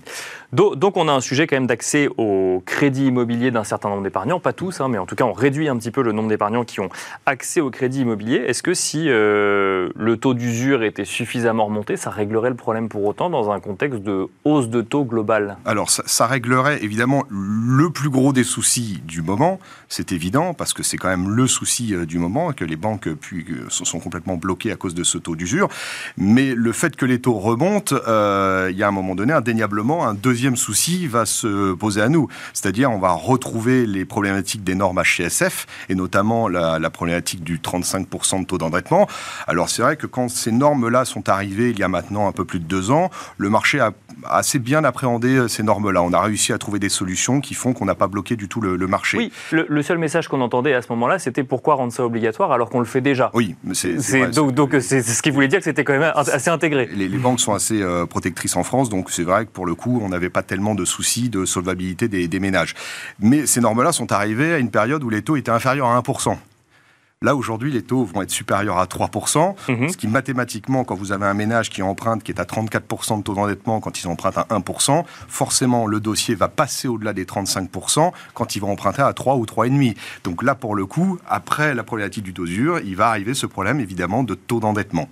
Donc, 0.52 0.96
on 0.96 1.08
a 1.08 1.12
un 1.12 1.20
sujet 1.20 1.46
quand 1.46 1.56
même 1.56 1.66
d'accès 1.66 2.08
au 2.16 2.62
crédit 2.64 3.06
immobilier 3.06 3.50
d'un 3.50 3.64
certain 3.64 3.88
nombre 3.88 4.02
d'épargnants, 4.02 4.40
pas 4.40 4.52
tous, 4.52 4.80
hein, 4.80 4.88
mais 4.88 4.98
en 4.98 5.06
tout 5.06 5.16
cas, 5.16 5.24
on 5.24 5.32
réduit 5.32 5.68
un 5.68 5.76
petit 5.76 5.90
peu 5.90 5.95
le 6.02 6.12
nombre 6.12 6.28
d'épargnants 6.28 6.64
qui 6.64 6.80
ont 6.80 6.88
accès 7.26 7.60
au 7.60 7.70
crédit 7.70 8.00
immobilier. 8.00 8.36
Est-ce 8.36 8.62
que 8.62 8.74
si 8.74 9.06
le 9.06 10.14
taux 10.16 10.34
d'usure 10.34 10.82
était 10.82 11.04
suffisamment 11.04 11.66
remonté, 11.66 11.96
ça 11.96 12.10
réglerait 12.10 12.50
le 12.50 12.56
problème 12.56 12.88
pour 12.88 13.04
autant 13.04 13.30
dans 13.30 13.50
un 13.50 13.60
contexte 13.60 14.02
de 14.02 14.26
hausse 14.44 14.68
de 14.68 14.82
taux 14.82 15.04
global? 15.04 15.56
Alors, 15.64 15.90
ça, 15.90 16.26
réglerait 16.26 16.82
évidemment 16.82 17.24
le 17.28 17.90
plus 17.90 18.10
gros 18.10 18.32
des 18.32 18.44
soucis 18.44 19.00
du 19.04 19.22
moment, 19.22 19.58
c'est 19.88 20.12
évident, 20.12 20.54
parce 20.54 20.72
que 20.72 20.82
c'est 20.82 20.96
quand 20.96 21.08
même 21.08 21.30
le 21.30 21.46
souci 21.46 21.94
euh, 21.94 22.06
du 22.06 22.18
moment, 22.18 22.52
que 22.52 22.64
les 22.64 22.76
banques 22.76 23.08
puis, 23.14 23.46
sont 23.68 24.00
complètement 24.00 24.36
bloquées 24.36 24.72
à 24.72 24.76
cause 24.76 24.94
de 24.94 25.04
ce 25.04 25.18
taux 25.18 25.36
d'usure. 25.36 25.68
Mais 26.16 26.54
le 26.54 26.72
fait 26.72 26.96
que 26.96 27.06
les 27.06 27.20
taux 27.20 27.34
remontent, 27.34 27.94
euh, 28.08 28.68
il 28.70 28.76
y 28.76 28.82
a 28.82 28.88
un 28.88 28.92
moment 28.92 29.14
donné, 29.14 29.32
indéniablement, 29.32 30.06
un 30.06 30.14
deuxième 30.14 30.56
souci 30.56 31.06
va 31.06 31.26
se 31.26 31.74
poser 31.74 32.02
à 32.02 32.08
nous. 32.08 32.28
C'est-à-dire, 32.52 32.90
on 32.90 32.98
va 32.98 33.12
retrouver 33.12 33.86
les 33.86 34.04
problématiques 34.04 34.64
des 34.64 34.74
normes 34.74 35.02
HCSF, 35.02 35.66
et 35.88 35.94
notamment 35.94 36.48
la, 36.48 36.90
problématique 36.90 37.42
du 37.42 37.58
35% 37.58 38.40
de 38.40 38.46
taux 38.46 38.58
d'endettement. 38.58 39.06
Alors 39.46 39.68
c'est 39.68 39.82
vrai 39.82 39.96
que 39.96 40.06
quand 40.06 40.28
ces 40.30 40.52
normes-là 40.52 41.04
sont 41.04 41.28
arrivées 41.28 41.70
il 41.70 41.78
y 41.78 41.82
a 41.82 41.88
maintenant 41.88 42.28
un 42.28 42.32
peu 42.32 42.44
plus 42.44 42.60
de 42.60 42.64
deux 42.64 42.90
ans, 42.90 43.10
le 43.36 43.50
marché 43.50 43.80
a 43.80 43.92
assez 44.30 44.58
bien 44.58 44.84
appréhendé 44.84 45.48
ces 45.48 45.62
normes-là. 45.62 46.02
On 46.02 46.12
a 46.12 46.20
réussi 46.20 46.52
à 46.52 46.58
trouver 46.58 46.78
des 46.78 46.88
solutions 46.88 47.40
qui 47.40 47.54
font 47.54 47.72
qu'on 47.72 47.84
n'a 47.84 47.94
pas 47.94 48.06
bloqué 48.06 48.36
du 48.36 48.48
tout 48.48 48.60
le, 48.60 48.86
marché. 48.86 49.16
Oui, 49.18 49.32
le, 49.50 49.82
seul 49.82 49.98
message 49.98 50.28
qu'on 50.28 50.40
entendait 50.40 50.74
à 50.74 50.82
ce 50.82 50.88
moment-là, 50.90 51.18
c'était 51.18 51.44
pourquoi 51.44 51.74
rendre 51.74 51.92
ça 51.92 52.04
obligatoire 52.04 52.52
alors 52.52 52.70
qu'on 52.70 52.78
le 52.78 52.84
fait 52.84 53.00
déjà. 53.00 53.30
Oui, 53.34 53.54
c'est 53.72 53.96
donc 54.30 54.76
c'est 54.80 55.02
ce 55.02 55.22
qui 55.22 55.30
voulait 55.30 55.48
dire 55.48 55.58
que 55.58 55.64
c'était 55.64 55.84
quand 55.84 55.98
même 55.98 56.12
assez 56.14 56.50
intégré. 56.50 56.88
Les, 56.94 57.08
banques 57.08 57.40
sont 57.40 57.54
assez 57.54 57.82
protectrices 58.08 58.56
en 58.56 58.62
France, 58.62 58.88
donc 58.88 59.10
c'est 59.10 59.22
vrai 59.22 59.46
que 59.46 59.50
pour 59.50 59.66
le 59.66 59.74
coup, 59.74 60.00
on 60.02 60.08
n'avait 60.08 60.30
pas 60.30 60.42
tellement 60.42 60.74
de 60.74 60.84
soucis 60.84 61.28
de 61.28 61.44
solvabilité 61.44 62.08
des, 62.08 62.28
des 62.28 62.40
ménages. 62.40 62.74
Mais 63.20 63.46
ces 63.46 63.60
normes-là 63.60 63.92
sont 63.92 64.12
arrivées 64.12 64.54
à 64.54 64.58
une 64.58 64.70
période 64.70 65.02
où 65.02 65.10
les 65.10 65.22
taux 65.22 65.36
étaient 65.36 65.50
inférieurs 65.50 65.88
à 65.88 66.00
1%. 66.00 66.36
Là, 67.22 67.34
aujourd'hui, 67.34 67.72
les 67.72 67.80
taux 67.80 68.04
vont 68.04 68.20
être 68.20 68.30
supérieurs 68.30 68.76
à 68.76 68.84
3%, 68.84 69.54
mhm. 69.70 69.88
ce 69.88 69.96
qui 69.96 70.06
mathématiquement, 70.06 70.84
quand 70.84 70.94
vous 70.94 71.12
avez 71.12 71.24
un 71.24 71.32
ménage 71.32 71.70
qui 71.70 71.80
emprunte, 71.80 72.22
qui 72.22 72.30
est 72.30 72.38
à 72.38 72.44
34% 72.44 73.16
de 73.16 73.22
taux 73.22 73.32
d'endettement 73.32 73.80
quand 73.80 74.02
ils 74.02 74.06
empruntent 74.06 74.36
à 74.36 74.46
1%, 74.50 75.02
forcément, 75.26 75.86
le 75.86 75.98
dossier 75.98 76.34
va 76.34 76.48
passer 76.48 76.88
au-delà 76.88 77.14
des 77.14 77.24
35% 77.24 78.12
quand 78.34 78.54
il 78.54 78.60
va 78.60 78.68
emprunter 78.68 79.00
à 79.00 79.14
3 79.14 79.36
ou 79.36 79.46
3,5%. 79.46 79.96
Donc 80.24 80.42
là, 80.42 80.54
pour 80.54 80.74
le 80.74 80.84
coup, 80.84 81.18
après 81.26 81.74
la 81.74 81.84
problématique 81.84 82.22
du 82.22 82.34
taux 82.34 82.44
dur, 82.44 82.80
il 82.84 82.96
va 82.96 83.08
arriver 83.08 83.32
ce 83.32 83.46
problème, 83.46 83.80
évidemment, 83.80 84.22
de 84.22 84.34
taux 84.34 84.60
d'endettement. 84.60 85.08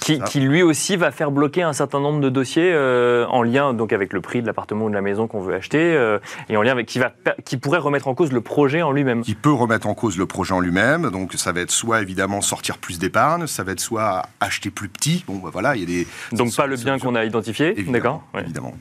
Qui, 0.00 0.40
lui 0.40 0.62
aussi 0.62 0.96
va 0.96 1.10
faire 1.10 1.30
bloquer 1.30 1.62
un 1.62 1.72
certain 1.72 2.00
nombre 2.00 2.20
de 2.20 2.28
dossiers 2.28 2.70
euh, 2.72 3.26
en 3.26 3.42
lien 3.42 3.74
donc 3.74 3.92
avec 3.92 4.12
le 4.12 4.20
prix 4.20 4.40
de 4.40 4.46
l'appartement 4.46 4.86
ou 4.86 4.88
de 4.88 4.94
la 4.94 5.00
maison 5.00 5.26
qu'on 5.26 5.40
veut 5.40 5.54
acheter 5.54 5.78
euh, 5.78 6.18
et 6.48 6.56
en 6.56 6.62
lien 6.62 6.72
avec 6.72 6.86
qui 6.86 6.98
va 6.98 7.12
qui 7.44 7.56
pourrait 7.56 7.78
remettre 7.78 8.08
en 8.08 8.14
cause 8.14 8.32
le 8.32 8.40
projet 8.40 8.82
en 8.82 8.92
lui-même. 8.92 9.22
Qui 9.22 9.34
peut 9.34 9.52
remettre 9.52 9.86
en 9.86 9.94
cause 9.94 10.16
le 10.16 10.26
projet 10.26 10.54
en 10.54 10.60
lui-même. 10.60 11.10
Donc 11.10 11.34
ça 11.34 11.52
va 11.52 11.60
être 11.60 11.70
soit 11.70 12.00
évidemment 12.00 12.40
sortir 12.40 12.78
plus 12.78 12.98
d'épargne, 12.98 13.46
ça 13.46 13.64
va 13.64 13.72
être 13.72 13.80
soit 13.80 14.22
acheter 14.40 14.70
plus 14.70 14.88
petit. 14.88 15.24
Bon 15.26 15.36
bah, 15.36 15.50
voilà, 15.52 15.76
il 15.76 15.80
y 15.80 15.82
a 15.82 15.86
des 15.86 16.06
donc 16.32 16.54
pas 16.54 16.66
le 16.66 16.76
bien 16.76 16.98
qu'on 16.98 17.14
a 17.14 17.24
identifié. 17.24 17.74
D'accord. 17.88 18.22
Évidemment. 18.38 18.74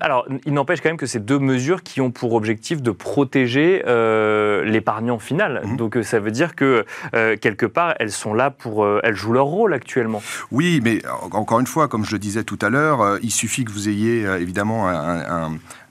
Alors, 0.00 0.26
il 0.44 0.52
n'empêche 0.52 0.80
quand 0.80 0.90
même 0.90 0.98
que 0.98 1.06
c'est 1.06 1.24
deux 1.24 1.38
mesures 1.38 1.82
qui 1.82 2.00
ont 2.00 2.10
pour 2.10 2.34
objectif 2.34 2.82
de 2.82 2.90
protéger 2.90 3.82
euh, 3.86 4.64
l'épargnant 4.64 5.18
final. 5.18 5.62
Mhm. 5.64 5.76
Donc, 5.76 5.96
euh, 5.96 6.02
ça 6.02 6.20
veut 6.20 6.30
dire 6.30 6.54
que 6.54 6.84
euh, 7.14 7.36
quelque 7.36 7.66
part, 7.66 7.94
elles 7.98 8.12
sont 8.12 8.34
là 8.34 8.50
pour, 8.50 8.86
elles 9.02 9.16
jouent 9.16 9.32
leur 9.32 9.46
rôle 9.46 9.74
actuellement. 9.74 10.22
Oui, 10.50 10.80
mais 10.84 11.02
encore 11.32 11.60
une 11.60 11.66
fois, 11.66 11.88
comme 11.88 12.04
je 12.04 12.12
le 12.12 12.18
disais 12.18 12.44
tout 12.44 12.58
à 12.60 12.68
l'heure, 12.68 13.18
il 13.22 13.30
suffit 13.30 13.64
que 13.64 13.72
vous 13.72 13.88
ayez 13.88 14.22
évidemment 14.24 14.90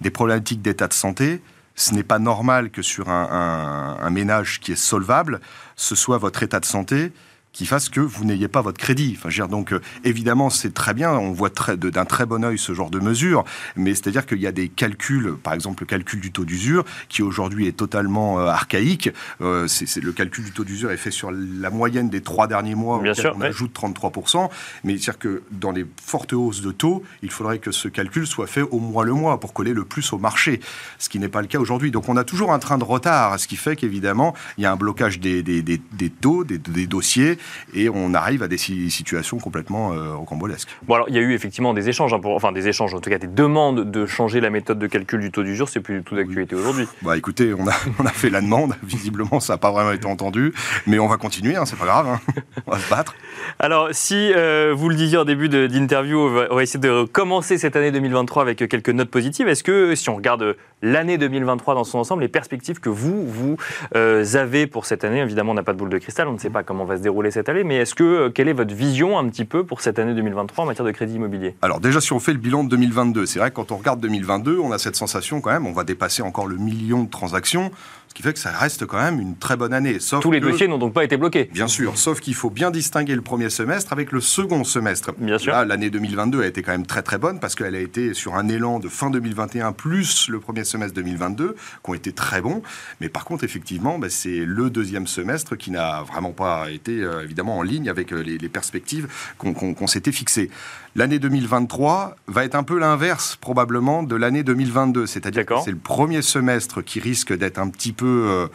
des 0.02 0.10
problématiques 0.10 0.62
d'état 0.62 0.88
de 0.88 0.94
santé. 0.94 1.42
Ce 1.76 1.94
n'est 1.94 2.04
pas 2.04 2.20
normal 2.20 2.70
que 2.70 2.82
sur 2.82 3.10
un 3.10 4.10
ménage 4.10 4.60
qui 4.60 4.72
est 4.72 4.76
solvable, 4.76 5.42
ce 5.76 5.96
soit 5.96 6.18
votre 6.18 6.44
état 6.44 6.60
de 6.60 6.66
santé 6.66 7.12
qui 7.58 7.66
fasse 7.66 7.90
que 7.90 8.00
vous 8.00 8.24
n'ayez 8.24 8.48
pas 8.48 8.62
votre 8.62 8.78
crédit. 8.78 9.18
Enfin, 9.18 9.48
donc, 9.48 9.74
euh, 9.74 9.82
évidemment, 10.04 10.52
c'est 10.52 10.76
très 10.76 10.94
bien, 10.94 11.14
on 11.14 11.32
voit 11.32 11.50
d'un 11.50 12.06
très 12.06 12.28
bon 12.28 12.46
oeil 12.46 12.60
ce 12.60 12.76
genre 12.76 12.92
de 12.92 13.00
mesures, 13.00 13.46
mais 13.76 13.96
c'est-à-dire 13.96 14.28
qu'il 14.28 14.40
y 14.40 14.46
a 14.46 14.52
des 14.52 14.70
calculs, 14.70 15.34
par 15.42 15.54
exemple 15.56 15.82
le 15.82 15.88
calcul 15.88 16.22
du 16.22 16.32
taux 16.32 16.46
d'usure, 16.46 16.86
qui 17.10 17.24
aujourd'hui 17.24 17.66
est 17.66 17.76
totalement 17.76 18.40
euh, 18.40 18.46
archaïque. 18.46 19.10
Euh, 19.42 19.66
c'est 19.68 20.04
le 20.04 20.12
calcul 20.12 20.44
du 20.46 20.52
taux 20.52 20.66
d'usure 20.66 20.92
est 20.92 20.98
fait 20.98 21.10
sur 21.10 21.32
la 21.32 21.72
moyenne 21.72 22.10
des 22.12 22.22
trois 22.22 22.46
derniers 22.46 22.76
mois, 22.76 23.02
bien 23.02 23.16
sûr, 23.16 23.34
on 23.36 23.42
ajoute 23.42 23.74
33%, 23.76 24.52
mais 24.84 25.00
c'est-à-dire 25.00 25.18
que 25.18 25.42
dans 25.50 25.72
les 25.72 25.88
fortes 26.00 26.34
hausses 26.34 26.62
de 26.62 26.72
taux, 26.72 27.04
il 27.24 27.32
faudrait 27.32 27.58
que 27.58 27.72
ce 27.72 27.88
calcul 27.88 28.28
soit 28.28 28.46
fait 28.46 28.62
au 28.62 28.78
mois 28.78 29.04
le 29.04 29.14
mois 29.14 29.40
pour 29.40 29.54
coller 29.54 29.74
le 29.74 29.84
plus 29.84 30.14
au 30.14 30.20
marché, 30.20 30.60
ce 31.00 31.10
qui 31.10 31.18
n'est 31.18 31.28
pas 31.28 31.42
le 31.42 31.48
cas 31.48 31.58
aujourd'hui. 31.58 31.90
Donc 31.90 32.08
on 32.08 32.18
a 32.18 32.24
toujours 32.24 32.54
un 32.54 32.60
train 32.60 32.78
de 32.78 32.84
retard, 32.84 33.40
ce 33.40 33.48
qui 33.48 33.56
fait 33.56 33.76
qu'évidemment, 33.76 34.36
il 34.60 34.64
y 34.64 34.68
a 34.68 34.72
un 34.72 34.76
blocage 34.76 35.20
des, 35.20 35.42
des, 35.42 35.64
des, 35.64 35.82
des 35.94 36.10
taux, 36.12 36.44
des, 36.44 36.60
dossiers, 36.86 37.40
et 37.74 37.89
on 37.89 38.13
arrive 38.13 38.44
à 38.44 38.48
des 38.48 38.58
situations 38.58 39.38
complètement 39.38 39.94
euh, 39.94 40.16
rocambolesques. 40.16 40.70
Bon, 40.88 40.96
alors 40.96 41.10
il 41.10 41.16
y 41.16 41.18
a 41.18 41.22
eu 41.22 41.34
effectivement 41.34 41.74
des 41.74 41.89
échanges, 41.89 42.13
hein, 42.13 42.20
pour, 42.20 42.36
enfin 42.36 42.51
des 42.51 42.68
échanges, 42.68 42.94
en 42.94 43.00
tout 43.00 43.10
cas 43.10 43.18
des 43.18 43.27
demandes 43.27 43.89
de 43.89 44.06
changer 44.06 44.39
la 44.39 44.50
méthode 44.50 44.80
de 44.80 44.88
calcul 44.88 45.20
du 45.20 45.32
taux 45.32 45.44
d'usure, 45.44 45.70
c'est 45.70 45.80
plus 45.80 46.00
du 46.00 46.04
tout 46.04 46.16
d'actualité 46.16 46.56
aujourd'hui. 46.56 46.88
Bah 47.01 47.18
écoutez, 47.18 47.54
on 47.54 47.68
a, 47.68 47.74
on 48.00 48.06
a 48.06 48.12
fait 48.12 48.30
la 48.30 48.42
demande, 48.42 48.75
visiblement 48.84 49.39
ça 49.39 49.54
n'a 49.54 49.58
pas 49.58 49.72
vraiment 49.72 49.92
été 49.92 50.06
entendu, 50.06 50.54
mais 50.86 51.00
on 51.00 51.08
va 51.08 51.18
continuer, 51.18 51.56
hein, 51.56 51.66
c'est 51.66 51.77
pas 51.77 51.86
grave, 51.86 52.08
hein. 52.08 52.20
on 52.66 52.72
va 52.72 52.80
se 52.80 52.89
battre. 52.89 53.16
Alors 53.60 53.89
si 53.92 54.32
euh, 54.34 54.74
vous 54.75 54.89
le 54.89 54.96
disiez 54.96 55.18
en 55.18 55.25
début 55.25 55.50
d'interview, 55.50 56.20
on 56.20 56.56
va 56.56 56.63
essayer 56.63 56.80
de 56.80 57.06
commencer 57.06 57.58
cette 57.58 57.75
année 57.75 57.92
2023 57.92 58.44
avec 58.44 58.68
quelques 58.68 58.89
notes 58.89 59.10
positives. 59.10 59.48
Est-ce 59.48 59.63
que 59.63 59.96
si 59.96 60.10
on 60.10 60.16
regarde 60.16 60.56
l'année 60.82 61.18
2023 61.18 61.75
dans 61.75 61.84
son 61.84 62.00
ensemble, 62.00 62.22
les 62.22 62.27
perspectives 62.27 62.80
que 62.80 62.89
vous, 62.89 63.25
vous 63.25 63.58
euh, 63.96 64.25
avez 64.36 64.68
pour 64.68 64.86
cette 64.86 65.04
année, 65.04 65.20
évidemment 65.20 65.51
on 65.51 65.56
n'a 65.56 65.63
pas 65.63 65.74
de 65.74 65.77
boule 65.77 65.89
de 65.89 65.98
cristal, 65.98 66.27
on 66.27 66.34
ne 66.34 66.38
sait 66.38 66.50
pas 66.50 66.63
comment 66.63 66.86
va 66.86 66.98
se 66.98 67.01
dérouler 67.01 67.32
cette 67.32 67.37
année, 67.50 67.63
mais 67.63 67.77
est-ce 67.77 67.96
que, 67.96 68.03
euh, 68.03 68.29
quelle 68.29 68.48
est 68.48 68.53
votre 68.53 68.74
vision 68.74 69.17
un 69.17 69.27
petit 69.29 69.46
peu 69.46 69.63
pour 69.63 69.82
cette 69.82 70.00
année 70.00 70.13
2023 70.13 70.63
en 70.63 70.67
matière 70.67 70.86
de 70.86 70.91
crédit 70.91 71.15
immobilier? 71.15 71.56
Alors 71.62 71.79
déjà, 71.79 72.01
si 72.01 72.13
on 72.13 72.20
fait 72.20 72.34
le 72.34 72.39
bilan 72.39 72.63
de 72.63 72.70
2022, 72.70 73.25
c'est 73.25 73.39
vrai 73.39 73.50
que 73.51 73.56
quand 73.56 73.72
on 73.72 73.77
regarde 73.77 74.00
2022, 74.00 74.60
on 74.60 74.72
a 74.72 74.77
cette 74.77 74.96
sensation 74.96 75.41
quand 75.41 75.51
même, 75.51 75.67
on 75.67 75.74
va 75.74 75.84
dépasser 75.84 76.22
encore 76.22 76.48
le 76.48 76.58
million 76.58 77.03
de 77.03 77.10
transactions 77.10 77.72
qui 78.17 78.24
fait 78.24 78.34
que 78.34 78.39
ça 78.39 78.50
reste 78.50 78.88
quand 78.88 78.98
même 78.98 79.20
une 79.20 79.38
très 79.38 79.56
bonne 79.58 79.74
année. 79.74 80.00
Sauf 80.00 80.24
Tous 80.24 80.32
les 80.32 80.39
dossiers 80.39 80.67
n'ont 80.67 80.79
donc 80.79 80.91
pas 80.91 81.03
été 81.03 81.17
bloqués. 81.17 81.51
Bien 81.53 81.67
sûr, 81.67 82.00
sauf 82.00 82.20
qu'il 82.20 82.34
faut 82.34 82.50
bien 82.50 82.72
distinguer 82.72 83.13
le 83.13 83.22
premier 83.22 83.51
semestre 83.51 83.94
avec 83.94 84.12
le 84.12 84.22
second 84.22 84.63
semestre. 84.63 85.12
Bien 85.20 85.38
sûr. 85.38 85.53
l'année 85.53 85.91
2022 85.91 86.41
a 86.41 86.48
été 86.48 86.63
quand 86.63 86.72
même 86.72 86.88
très 86.88 87.03
très 87.03 87.20
bonne 87.20 87.39
parce 87.39 87.53
qu'elle 87.53 87.75
a 87.75 87.79
été 87.79 88.15
sur 88.15 88.34
un 88.34 88.50
élan 88.50 88.79
de 88.79 88.89
fin 88.89 89.12
2021 89.12 89.72
plus 89.72 90.29
le 90.29 90.39
premier 90.39 90.63
semestre 90.63 90.96
2022 90.96 91.56
qui 91.84 91.91
ont 91.91 91.94
été 91.94 92.12
très 92.12 92.41
bons. 92.41 92.63
Mais 93.01 93.10
par 93.10 93.24
contre, 93.24 93.44
effectivement, 93.44 94.00
bah, 94.00 94.08
c'est 94.10 94.46
le 94.46 94.72
deuxième 94.72 95.06
semestre 95.06 95.56
qui 95.56 95.70
n'a 95.70 96.01
vraiment 96.01 96.32
pas 96.32 96.72
été 96.72 97.03
euh, 97.03 97.17
évidemment 97.24 97.58
en 97.58 97.62
ligne 97.62 97.90
avec 97.90 98.12
euh, 98.12 98.22
les, 98.22 98.50
perspectives 98.50 99.08
qu'on 99.38 99.88
s'était 99.88 100.12
fixées. 100.12 100.50
L'année 100.96 101.20
2023 101.20 102.16
va 102.28 102.46
être 102.46 102.56
un 102.56 102.64
peu 102.64 102.80
l'inverse 102.80 103.36
probablement 103.36 104.04
de 104.04 104.16
l'année 104.16 104.44
2022, 104.44 105.06
c'est-à-dire 105.06 105.46
que 105.46 105.54
c'est 105.64 105.72
le 105.72 105.78
premier 105.78 106.22
semestre 106.22 106.82
qui 106.82 107.00
risque 107.00 107.38
d'être 107.38 107.60
un 107.60 107.70
petit 107.70 107.92
peu 107.92 108.06
euh, 108.06 108.38
euh, 108.38 108.48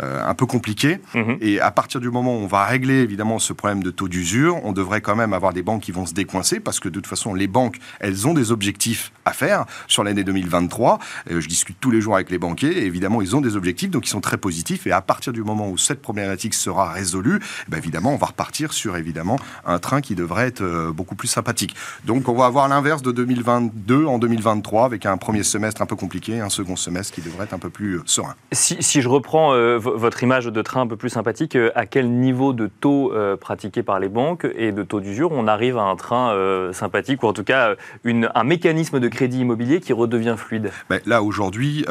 un 0.00 0.34
peu 0.34 0.46
compliqué. 0.46 1.00
Mhm. 1.14 1.38
Et 1.40 1.60
à 1.60 1.70
partir 1.70 2.00
du 2.00 2.10
moment 2.10 2.34
où 2.34 2.40
on 2.40 2.46
va 2.46 2.64
régler 2.64 2.94
évidemment 2.94 3.38
ce 3.38 3.52
problème 3.52 3.82
de 3.82 3.90
taux 3.90 4.08
d'usure, 4.08 4.58
on 4.64 4.72
devrait 4.72 5.00
quand 5.00 5.16
même 5.16 5.32
avoir 5.32 5.52
des 5.52 5.62
banques 5.62 5.82
qui 5.82 5.92
vont 5.92 6.06
se 6.06 6.14
décoincer 6.14 6.60
parce 6.60 6.80
que 6.80 6.88
de 6.88 6.94
toute 6.94 7.06
façon, 7.06 7.34
les 7.34 7.46
banques, 7.46 7.78
elles 8.00 8.26
ont 8.26 8.34
des 8.34 8.52
objectifs 8.52 9.12
à 9.24 9.32
faire 9.32 9.64
sur 9.86 10.04
l'année 10.04 10.24
2023. 10.24 10.98
Euh, 11.30 11.40
je 11.40 11.48
discute 11.48 11.76
tous 11.80 11.90
les 11.90 12.00
jours 12.00 12.14
avec 12.14 12.30
les 12.30 12.38
banquiers 12.38 12.78
et 12.78 12.86
évidemment, 12.86 13.22
ils 13.22 13.36
ont 13.36 13.40
des 13.40 13.56
objectifs, 13.56 13.90
donc 13.90 14.06
ils 14.06 14.10
sont 14.10 14.20
très 14.20 14.36
positifs. 14.36 14.86
Et 14.86 14.92
à 14.92 15.00
partir 15.00 15.32
du 15.32 15.42
moment 15.42 15.68
où 15.68 15.78
cette 15.78 16.02
problématique 16.02 16.54
sera 16.54 16.90
résolue, 16.92 17.40
eh 17.42 17.70
ben, 17.70 17.78
évidemment, 17.78 18.12
on 18.12 18.16
va 18.16 18.26
repartir 18.26 18.72
sur 18.72 18.96
évidemment 18.96 19.38
un 19.64 19.78
train 19.78 20.00
qui 20.00 20.14
devrait 20.14 20.46
être 20.46 20.62
euh, 20.62 20.92
beaucoup 20.92 21.14
plus 21.14 21.28
sympathique. 21.28 21.74
Donc 22.04 22.28
on 22.28 22.34
va 22.34 22.46
avoir 22.46 22.68
l'inverse 22.68 23.02
de 23.02 23.12
2022 23.12 24.06
en 24.06 24.18
2023 24.18 24.84
avec 24.84 25.06
un 25.06 25.16
premier 25.16 25.42
semestre 25.42 25.82
un 25.82 25.86
peu 25.86 25.96
compliqué, 25.96 26.40
un 26.40 26.48
second 26.48 26.76
semestre 26.76 27.14
qui 27.14 27.20
devrait 27.20 27.44
être 27.44 27.54
un 27.54 27.58
peu 27.58 27.70
plus 27.70 28.00
serein. 28.06 28.34
Si, 28.52 28.76
si 28.80 29.02
je 29.02 29.08
reprends 29.08 29.54
votre 29.90 30.22
image 30.22 30.46
de 30.46 30.62
train 30.62 30.82
un 30.82 30.86
peu 30.86 30.96
plus 30.96 31.10
sympathique, 31.10 31.56
euh, 31.56 31.70
à 31.74 31.86
quel 31.86 32.10
niveau 32.10 32.52
de 32.52 32.66
taux 32.66 33.12
euh, 33.12 33.36
pratiqué 33.36 33.82
par 33.82 34.00
les 34.00 34.08
banques 34.08 34.46
et 34.56 34.72
de 34.72 34.82
taux 34.82 35.00
d'usure 35.00 35.32
on 35.32 35.46
arrive 35.46 35.78
à 35.78 35.82
un 35.82 35.96
train 35.96 36.32
euh, 36.32 36.72
sympathique 36.72 37.22
ou 37.22 37.26
en 37.26 37.32
tout 37.32 37.44
cas 37.44 37.74
un 38.04 38.44
mécanisme 38.44 39.00
de 39.00 39.08
crédit 39.08 39.40
immobilier 39.40 39.80
qui 39.80 39.92
redevient 39.92 40.34
fluide? 40.36 40.70
Ben, 40.88 41.00
Là, 41.06 41.22
aujourd'hui, 41.22 41.84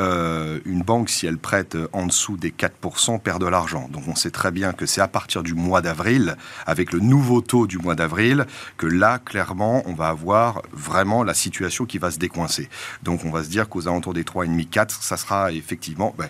une 0.66 0.82
banque, 0.82 1.10
si 1.10 1.28
elle 1.28 1.38
prête 1.38 1.78
en 1.94 2.06
dessous 2.06 2.38
des 2.38 2.52
4%, 2.52 3.20
perd 3.20 3.42
de 3.42 3.48
l'argent. 3.48 3.88
Donc 3.92 4.04
on 4.08 4.16
sait 4.16 4.32
très 4.32 4.52
bien 4.52 4.74
que 4.74 4.86
c'est 4.86 5.02
à 5.02 5.08
partir 5.08 5.44
du 5.44 5.54
mois 5.54 5.82
d'avril, 5.82 6.36
avec 6.66 6.92
le 6.94 7.00
nouveau 7.00 7.42
taux 7.42 7.68
du 7.68 7.78
mois 7.78 7.96
d'avril, 7.96 8.46
que 8.78 8.88
là, 8.88 9.20
clairement, 9.20 9.84
on 9.86 9.94
va 9.94 10.08
avoir 10.08 10.62
vraiment 10.72 11.24
la 11.24 11.34
situation 11.34 11.86
qui 11.86 11.98
va 11.98 12.12
se 12.12 12.20
décoincer. 12.20 12.70
Donc 13.04 13.26
on 13.26 13.30
va 13.30 13.44
se 13.44 13.50
dire 13.50 13.70
qu'aux 13.70 13.88
alentours 13.88 14.14
des 14.14 14.24
3,5-4, 14.24 14.98
ça 15.02 15.18
sera 15.18 15.52
effectivement... 15.52 16.14
Ben, 16.18 16.28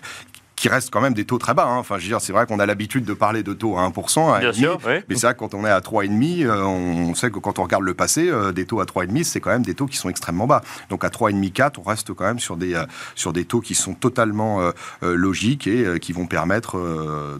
qui 0.64 0.70
restent 0.70 0.88
quand 0.88 1.02
même 1.02 1.12
des 1.12 1.26
taux 1.26 1.36
très 1.36 1.52
bas. 1.52 1.66
Hein. 1.66 1.76
Enfin, 1.76 1.98
je 1.98 2.04
veux 2.04 2.08
dire, 2.08 2.22
c'est 2.22 2.32
vrai 2.32 2.46
qu'on 2.46 2.58
a 2.58 2.64
l'habitude 2.64 3.04
de 3.04 3.12
parler 3.12 3.42
de 3.42 3.52
taux 3.52 3.76
à 3.76 3.86
1%, 3.86 4.40
Bien 4.40 4.50
sûr, 4.50 4.78
mais 4.86 5.02
c'est 5.10 5.26
vrai 5.26 5.34
que 5.34 5.38
quand 5.40 5.52
on 5.52 5.66
est 5.66 5.70
à 5.70 5.80
3,5, 5.80 6.46
euh, 6.46 6.62
on 6.62 7.14
sait 7.14 7.30
que 7.30 7.38
quand 7.38 7.58
on 7.58 7.64
regarde 7.64 7.82
le 7.82 7.92
passé, 7.92 8.30
euh, 8.30 8.50
des 8.50 8.64
taux 8.64 8.80
à 8.80 8.86
3,5, 8.86 9.24
c'est 9.24 9.40
quand 9.40 9.50
même 9.50 9.62
des 9.62 9.74
taux 9.74 9.84
qui 9.84 9.98
sont 9.98 10.08
extrêmement 10.08 10.46
bas. 10.46 10.62
Donc 10.88 11.04
à 11.04 11.08
3,5, 11.08 11.52
4, 11.52 11.78
on 11.80 11.82
reste 11.82 12.14
quand 12.14 12.24
même 12.24 12.38
sur 12.38 12.56
des, 12.56 12.76
euh, 12.76 12.84
sur 13.14 13.34
des 13.34 13.44
taux 13.44 13.60
qui 13.60 13.74
sont 13.74 13.92
totalement 13.92 14.72
logiques 15.02 15.66
et 15.66 15.98
qui 16.00 16.12
vont 16.12 16.26
permettre 16.26 16.78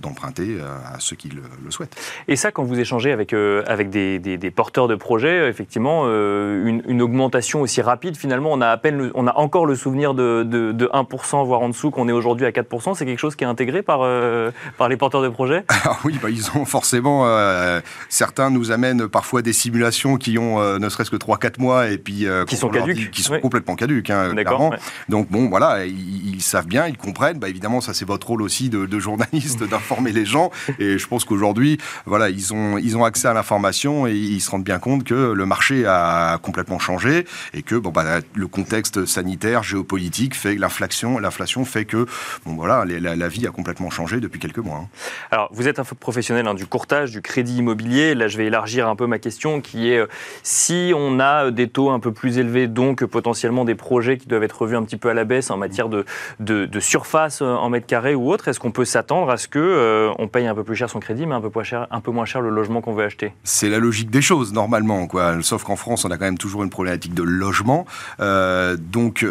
d'emprunter 0.00 0.58
à 0.60 0.98
ceux 0.98 1.16
qui 1.16 1.30
le, 1.30 1.70
souhaitent. 1.70 1.96
Et 2.28 2.36
ça, 2.36 2.50
quand 2.50 2.64
vous 2.64 2.78
échangez 2.78 3.10
avec, 3.12 3.32
avec 3.32 3.88
des, 3.88 4.18
des, 4.18 4.50
porteurs 4.50 4.88
de 4.88 4.96
projets, 4.96 5.48
effectivement, 5.48 6.04
une, 6.06 6.82
une, 6.86 7.00
augmentation 7.00 7.62
aussi 7.62 7.80
rapide, 7.80 8.16
finalement, 8.16 8.50
on 8.52 8.60
a, 8.60 8.68
à 8.68 8.76
peine 8.76 9.10
on 9.14 9.26
a 9.26 9.34
encore 9.36 9.64
le 9.64 9.76
souvenir 9.76 10.12
de, 10.14 10.42
de, 10.42 10.72
de 10.72 10.86
1%, 10.86 11.46
voire 11.46 11.62
en 11.62 11.68
dessous, 11.70 11.90
qu'on 11.90 12.08
est 12.08 12.12
aujourd'hui 12.12 12.46
à 12.46 12.50
4%. 12.50 12.94
C'est 12.94 13.13
quelque 13.14 13.20
chose 13.20 13.36
qui 13.36 13.44
est 13.44 13.46
intégré 13.46 13.82
par, 13.82 14.00
euh, 14.02 14.50
par 14.76 14.88
les 14.88 14.96
porteurs 14.96 15.22
de 15.22 15.28
projets 15.28 15.64
Alors 15.68 16.00
oui, 16.04 16.18
bah, 16.20 16.30
ils 16.30 16.50
ont 16.56 16.64
forcément. 16.64 17.26
Euh, 17.26 17.80
certains 18.08 18.50
nous 18.50 18.72
amènent 18.72 19.06
parfois 19.06 19.40
des 19.40 19.52
simulations 19.52 20.16
qui 20.16 20.36
ont 20.36 20.60
euh, 20.60 20.78
ne 20.78 20.88
serait-ce 20.88 21.10
que 21.10 21.16
3-4 21.16 21.60
mois 21.60 21.88
et 21.88 21.98
puis. 21.98 22.26
qui 22.48 22.56
sont 22.56 22.68
caduques 22.68 23.10
Qui 23.12 23.22
sont 23.22 23.38
complètement 23.38 23.76
caduques, 23.76 24.10
hein, 24.10 24.34
clairement. 24.34 24.72
Donc 25.08 25.30
bon, 25.30 25.48
voilà, 25.48 25.86
ils, 25.86 26.42
savent 26.42 26.66
bien, 26.66 26.86
ils 26.88 26.96
comprennent. 26.96 27.38
Bah, 27.38 27.48
évidemment, 27.48 27.80
ça 27.80 27.94
c'est 27.94 28.04
votre 28.04 28.26
rôle 28.26 28.42
aussi 28.42 28.68
de, 28.68 28.86
de 28.86 28.98
journaliste 28.98 29.62
d'informer 29.70 30.12
les 30.12 30.24
gens. 30.24 30.50
Et 30.78 30.98
je 30.98 31.06
pense 31.06 31.24
qu'aujourd'hui, 31.24 31.78
voilà, 32.06 32.28
ils 32.28 32.52
ont, 32.52 32.78
ils 32.78 32.96
ont 32.96 33.04
accès 33.04 33.28
à 33.28 33.32
l'information 33.32 34.06
et 34.06 34.14
ils 34.14 34.40
se 34.40 34.50
rendent 34.50 34.64
bien 34.64 34.78
compte 34.78 35.04
que 35.04 35.32
le 35.32 35.46
marché 35.46 35.86
a 35.86 36.38
complètement 36.42 36.78
changé 36.78 37.26
et 37.52 37.62
que 37.62 37.76
bon, 37.76 37.90
bah, 37.90 38.20
le 38.34 38.46
contexte 38.48 39.06
sanitaire, 39.06 39.62
géopolitique 39.62 40.34
fait 40.34 40.56
l'inflation, 40.56 41.18
l'inflation 41.18 41.64
fait 41.64 41.84
que 41.84 42.06
bon, 42.44 42.54
voilà, 42.54 42.84
la, 43.00 43.28
vie 43.28 43.46
a 43.46 43.50
complètement 43.50 43.90
changé 43.90 44.20
depuis 44.20 44.40
quelques 44.40 44.58
mois. 44.58 44.78
Hein. 44.78 44.88
Alors, 45.30 45.48
vous 45.52 45.68
êtes 45.68 45.78
un 45.78 45.84
professionnel 45.84 46.46
hein, 46.46 46.54
du 46.54 46.66
courtage, 46.66 47.10
du 47.10 47.22
crédit 47.22 47.58
immobilier. 47.58 48.14
Là, 48.14 48.28
je 48.28 48.38
vais 48.38 48.46
élargir 48.46 48.88
un 48.88 48.96
peu 48.96 49.06
ma 49.06 49.18
question 49.18 49.60
qui 49.60 49.90
est 49.90 49.98
euh, 49.98 50.06
si 50.42 50.92
on 50.96 51.20
a 51.20 51.50
des 51.50 51.68
taux 51.68 51.90
un 51.90 52.00
peu 52.00 52.12
plus 52.12 52.38
élevés, 52.38 52.66
donc 52.66 53.04
potentiellement 53.04 53.64
des 53.64 53.74
projets 53.74 54.18
qui 54.18 54.26
doivent 54.26 54.42
être 54.42 54.60
revus 54.62 54.76
un 54.76 54.82
petit 54.82 54.96
peu 54.96 55.08
à 55.08 55.14
la 55.14 55.24
baisse 55.24 55.50
en 55.50 55.56
matière 55.56 55.88
de, 55.88 56.04
de, 56.40 56.80
surface 56.80 57.40
euh, 57.42 57.54
en 57.54 57.70
mètre 57.70 57.86
carré 57.86 58.14
ou 58.14 58.30
autre, 58.30 58.48
est-ce 58.48 58.60
qu'on 58.60 58.72
peut 58.72 58.84
s'attendre 58.84 59.30
à 59.30 59.36
ce 59.36 59.48
que 59.48 59.58
euh, 59.58 60.12
on 60.18 60.28
paye 60.28 60.46
un 60.46 60.54
peu 60.54 60.64
plus 60.64 60.76
cher 60.76 60.90
son 60.90 61.00
crédit, 61.00 61.26
mais 61.26 61.34
un 61.34 61.40
peu, 61.40 61.50
moins 61.54 61.64
cher, 61.64 61.86
un 61.90 62.00
peu 62.00 62.10
moins 62.10 62.24
cher 62.24 62.40
le 62.40 62.50
logement 62.50 62.80
qu'on 62.80 62.92
veut 62.92 63.04
acheter? 63.04 63.32
C'est 63.44 63.68
la 63.68 63.78
logique 63.78 64.10
des 64.10 64.22
choses, 64.22 64.52
normalement. 64.52 65.06
Quoi. 65.06 65.42
Sauf 65.42 65.64
qu'en 65.64 65.76
France, 65.76 66.04
on 66.04 66.10
a 66.10 66.18
quand 66.18 66.24
même 66.24 66.38
toujours 66.38 66.62
une 66.62 66.70
problématique 66.70 67.14
de 67.14 67.22
logement. 67.22 67.86
donc, 68.18 69.26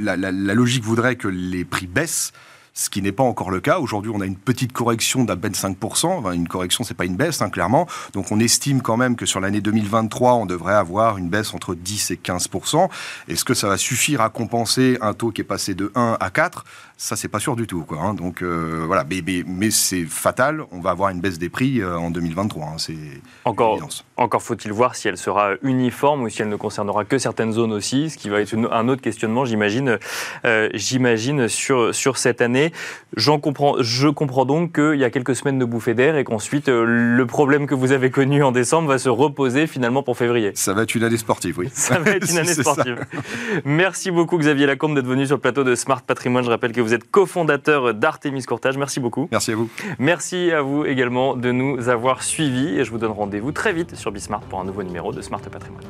la, 0.00 0.16
la 0.16 0.54
logique 0.54 0.84
voudrait 0.84 1.16
que 1.16 1.28
les 1.28 1.64
prix 1.64 1.86
baissent 1.86 2.32
ce 2.78 2.90
qui 2.90 3.02
n'est 3.02 3.12
pas 3.12 3.24
encore 3.24 3.50
le 3.50 3.58
cas. 3.58 3.80
Aujourd'hui, 3.80 4.12
on 4.14 4.20
a 4.20 4.26
une 4.26 4.36
petite 4.36 4.72
correction 4.72 5.24
d'à 5.24 5.36
peine 5.36 5.52
5%. 5.52 6.32
une 6.32 6.46
correction, 6.46 6.84
c'est 6.84 6.94
pas 6.94 7.06
une 7.06 7.16
baisse, 7.16 7.42
hein, 7.42 7.50
clairement. 7.50 7.88
Donc, 8.12 8.30
on 8.30 8.38
estime 8.38 8.82
quand 8.82 8.96
même 8.96 9.16
que 9.16 9.26
sur 9.26 9.40
l'année 9.40 9.60
2023, 9.60 10.34
on 10.34 10.46
devrait 10.46 10.74
avoir 10.74 11.18
une 11.18 11.28
baisse 11.28 11.54
entre 11.54 11.74
10 11.74 12.12
et 12.12 12.16
15%. 12.16 12.88
Est-ce 13.26 13.44
que 13.44 13.54
ça 13.54 13.66
va 13.66 13.76
suffire 13.78 14.20
à 14.20 14.30
compenser 14.30 14.96
un 15.00 15.12
taux 15.12 15.32
qui 15.32 15.40
est 15.40 15.44
passé 15.44 15.74
de 15.74 15.90
1 15.96 16.18
à 16.20 16.30
4 16.30 16.64
ça, 17.00 17.14
c'est 17.14 17.28
pas 17.28 17.38
sûr 17.38 17.54
du 17.54 17.68
tout. 17.68 17.84
Quoi, 17.84 18.00
hein. 18.00 18.12
Donc 18.12 18.42
euh, 18.42 18.82
voilà, 18.84 19.04
mais, 19.08 19.22
mais, 19.46 19.70
c'est 19.70 20.02
fatal. 20.04 20.64
On 20.72 20.80
va 20.80 20.90
avoir 20.90 21.10
une 21.10 21.20
baisse 21.20 21.38
des 21.38 21.48
prix 21.48 21.80
euh, 21.80 21.96
en 21.96 22.10
2023. 22.10 22.64
Hein. 22.66 22.70
c'est 22.76 22.96
encore, 23.44 23.78
encore 24.16 24.42
faut-il 24.42 24.72
voir 24.72 24.96
si 24.96 25.06
elle 25.06 25.16
sera 25.16 25.52
uniforme 25.62 26.22
ou 26.22 26.28
si 26.28 26.42
elle 26.42 26.48
ne 26.48 26.56
concernera 26.56 27.04
que 27.04 27.18
certaines 27.18 27.52
zones 27.52 27.72
aussi, 27.72 28.10
ce 28.10 28.18
qui 28.18 28.28
va 28.28 28.40
être 28.40 28.52
un 28.72 28.88
autre 28.88 29.00
questionnement, 29.00 29.44
j'imagine, 29.44 30.00
euh, 30.44 30.68
j'imagine 30.74 31.46
sur 31.46 31.94
sur 31.94 32.18
cette 32.18 32.40
année. 32.40 32.72
J'en 33.16 33.38
comprends, 33.38 33.76
je 33.78 34.08
comprends 34.08 34.44
donc 34.44 34.74
qu'il 34.74 34.98
y 34.98 35.04
a 35.04 35.10
quelques 35.10 35.36
semaines 35.36 35.60
de 35.60 35.64
bouffée 35.64 35.94
d'air 35.94 36.16
et 36.16 36.24
qu'ensuite 36.24 36.68
le 36.68 37.24
problème 37.26 37.68
que 37.68 37.76
vous 37.76 37.92
avez 37.92 38.10
connu 38.10 38.42
en 38.42 38.50
décembre 38.50 38.88
va 38.88 38.98
se 38.98 39.08
reposer 39.08 39.68
finalement 39.68 40.02
pour 40.02 40.16
février. 40.16 40.50
Ça 40.56 40.74
va 40.74 40.82
être 40.82 40.96
une 40.96 41.04
année 41.04 41.16
sportive, 41.16 41.60
oui. 41.60 41.68
Ça 41.72 42.00
va 42.00 42.10
être 42.10 42.28
une 42.28 42.38
année 42.38 42.54
sportive. 42.54 43.06
Merci 43.64 44.10
beaucoup 44.10 44.36
Xavier 44.36 44.66
Lacombe 44.66 44.96
d'être 44.96 45.06
venu 45.06 45.26
sur 45.26 45.36
le 45.36 45.40
plateau 45.40 45.62
de 45.62 45.76
Smart 45.76 46.02
Patrimoine. 46.02 46.44
Je 46.44 46.50
rappelle 46.50 46.72
que 46.72 46.87
vous 46.88 46.94
êtes 46.94 47.10
cofondateur 47.10 47.92
d'Artemis 47.92 48.44
Courtage. 48.44 48.78
Merci 48.78 48.98
beaucoup. 48.98 49.28
Merci 49.30 49.52
à 49.52 49.56
vous. 49.56 49.68
Merci 49.98 50.50
à 50.52 50.62
vous 50.62 50.86
également 50.86 51.36
de 51.36 51.52
nous 51.52 51.90
avoir 51.90 52.22
suivis 52.22 52.78
et 52.78 52.84
je 52.84 52.90
vous 52.90 52.96
donne 52.96 53.12
rendez-vous 53.12 53.52
très 53.52 53.74
vite 53.74 53.94
sur 53.94 54.10
Bismart 54.10 54.40
pour 54.40 54.58
un 54.58 54.64
nouveau 54.64 54.82
numéro 54.82 55.12
de 55.12 55.20
Smart 55.20 55.40
Patrimoine. 55.40 55.84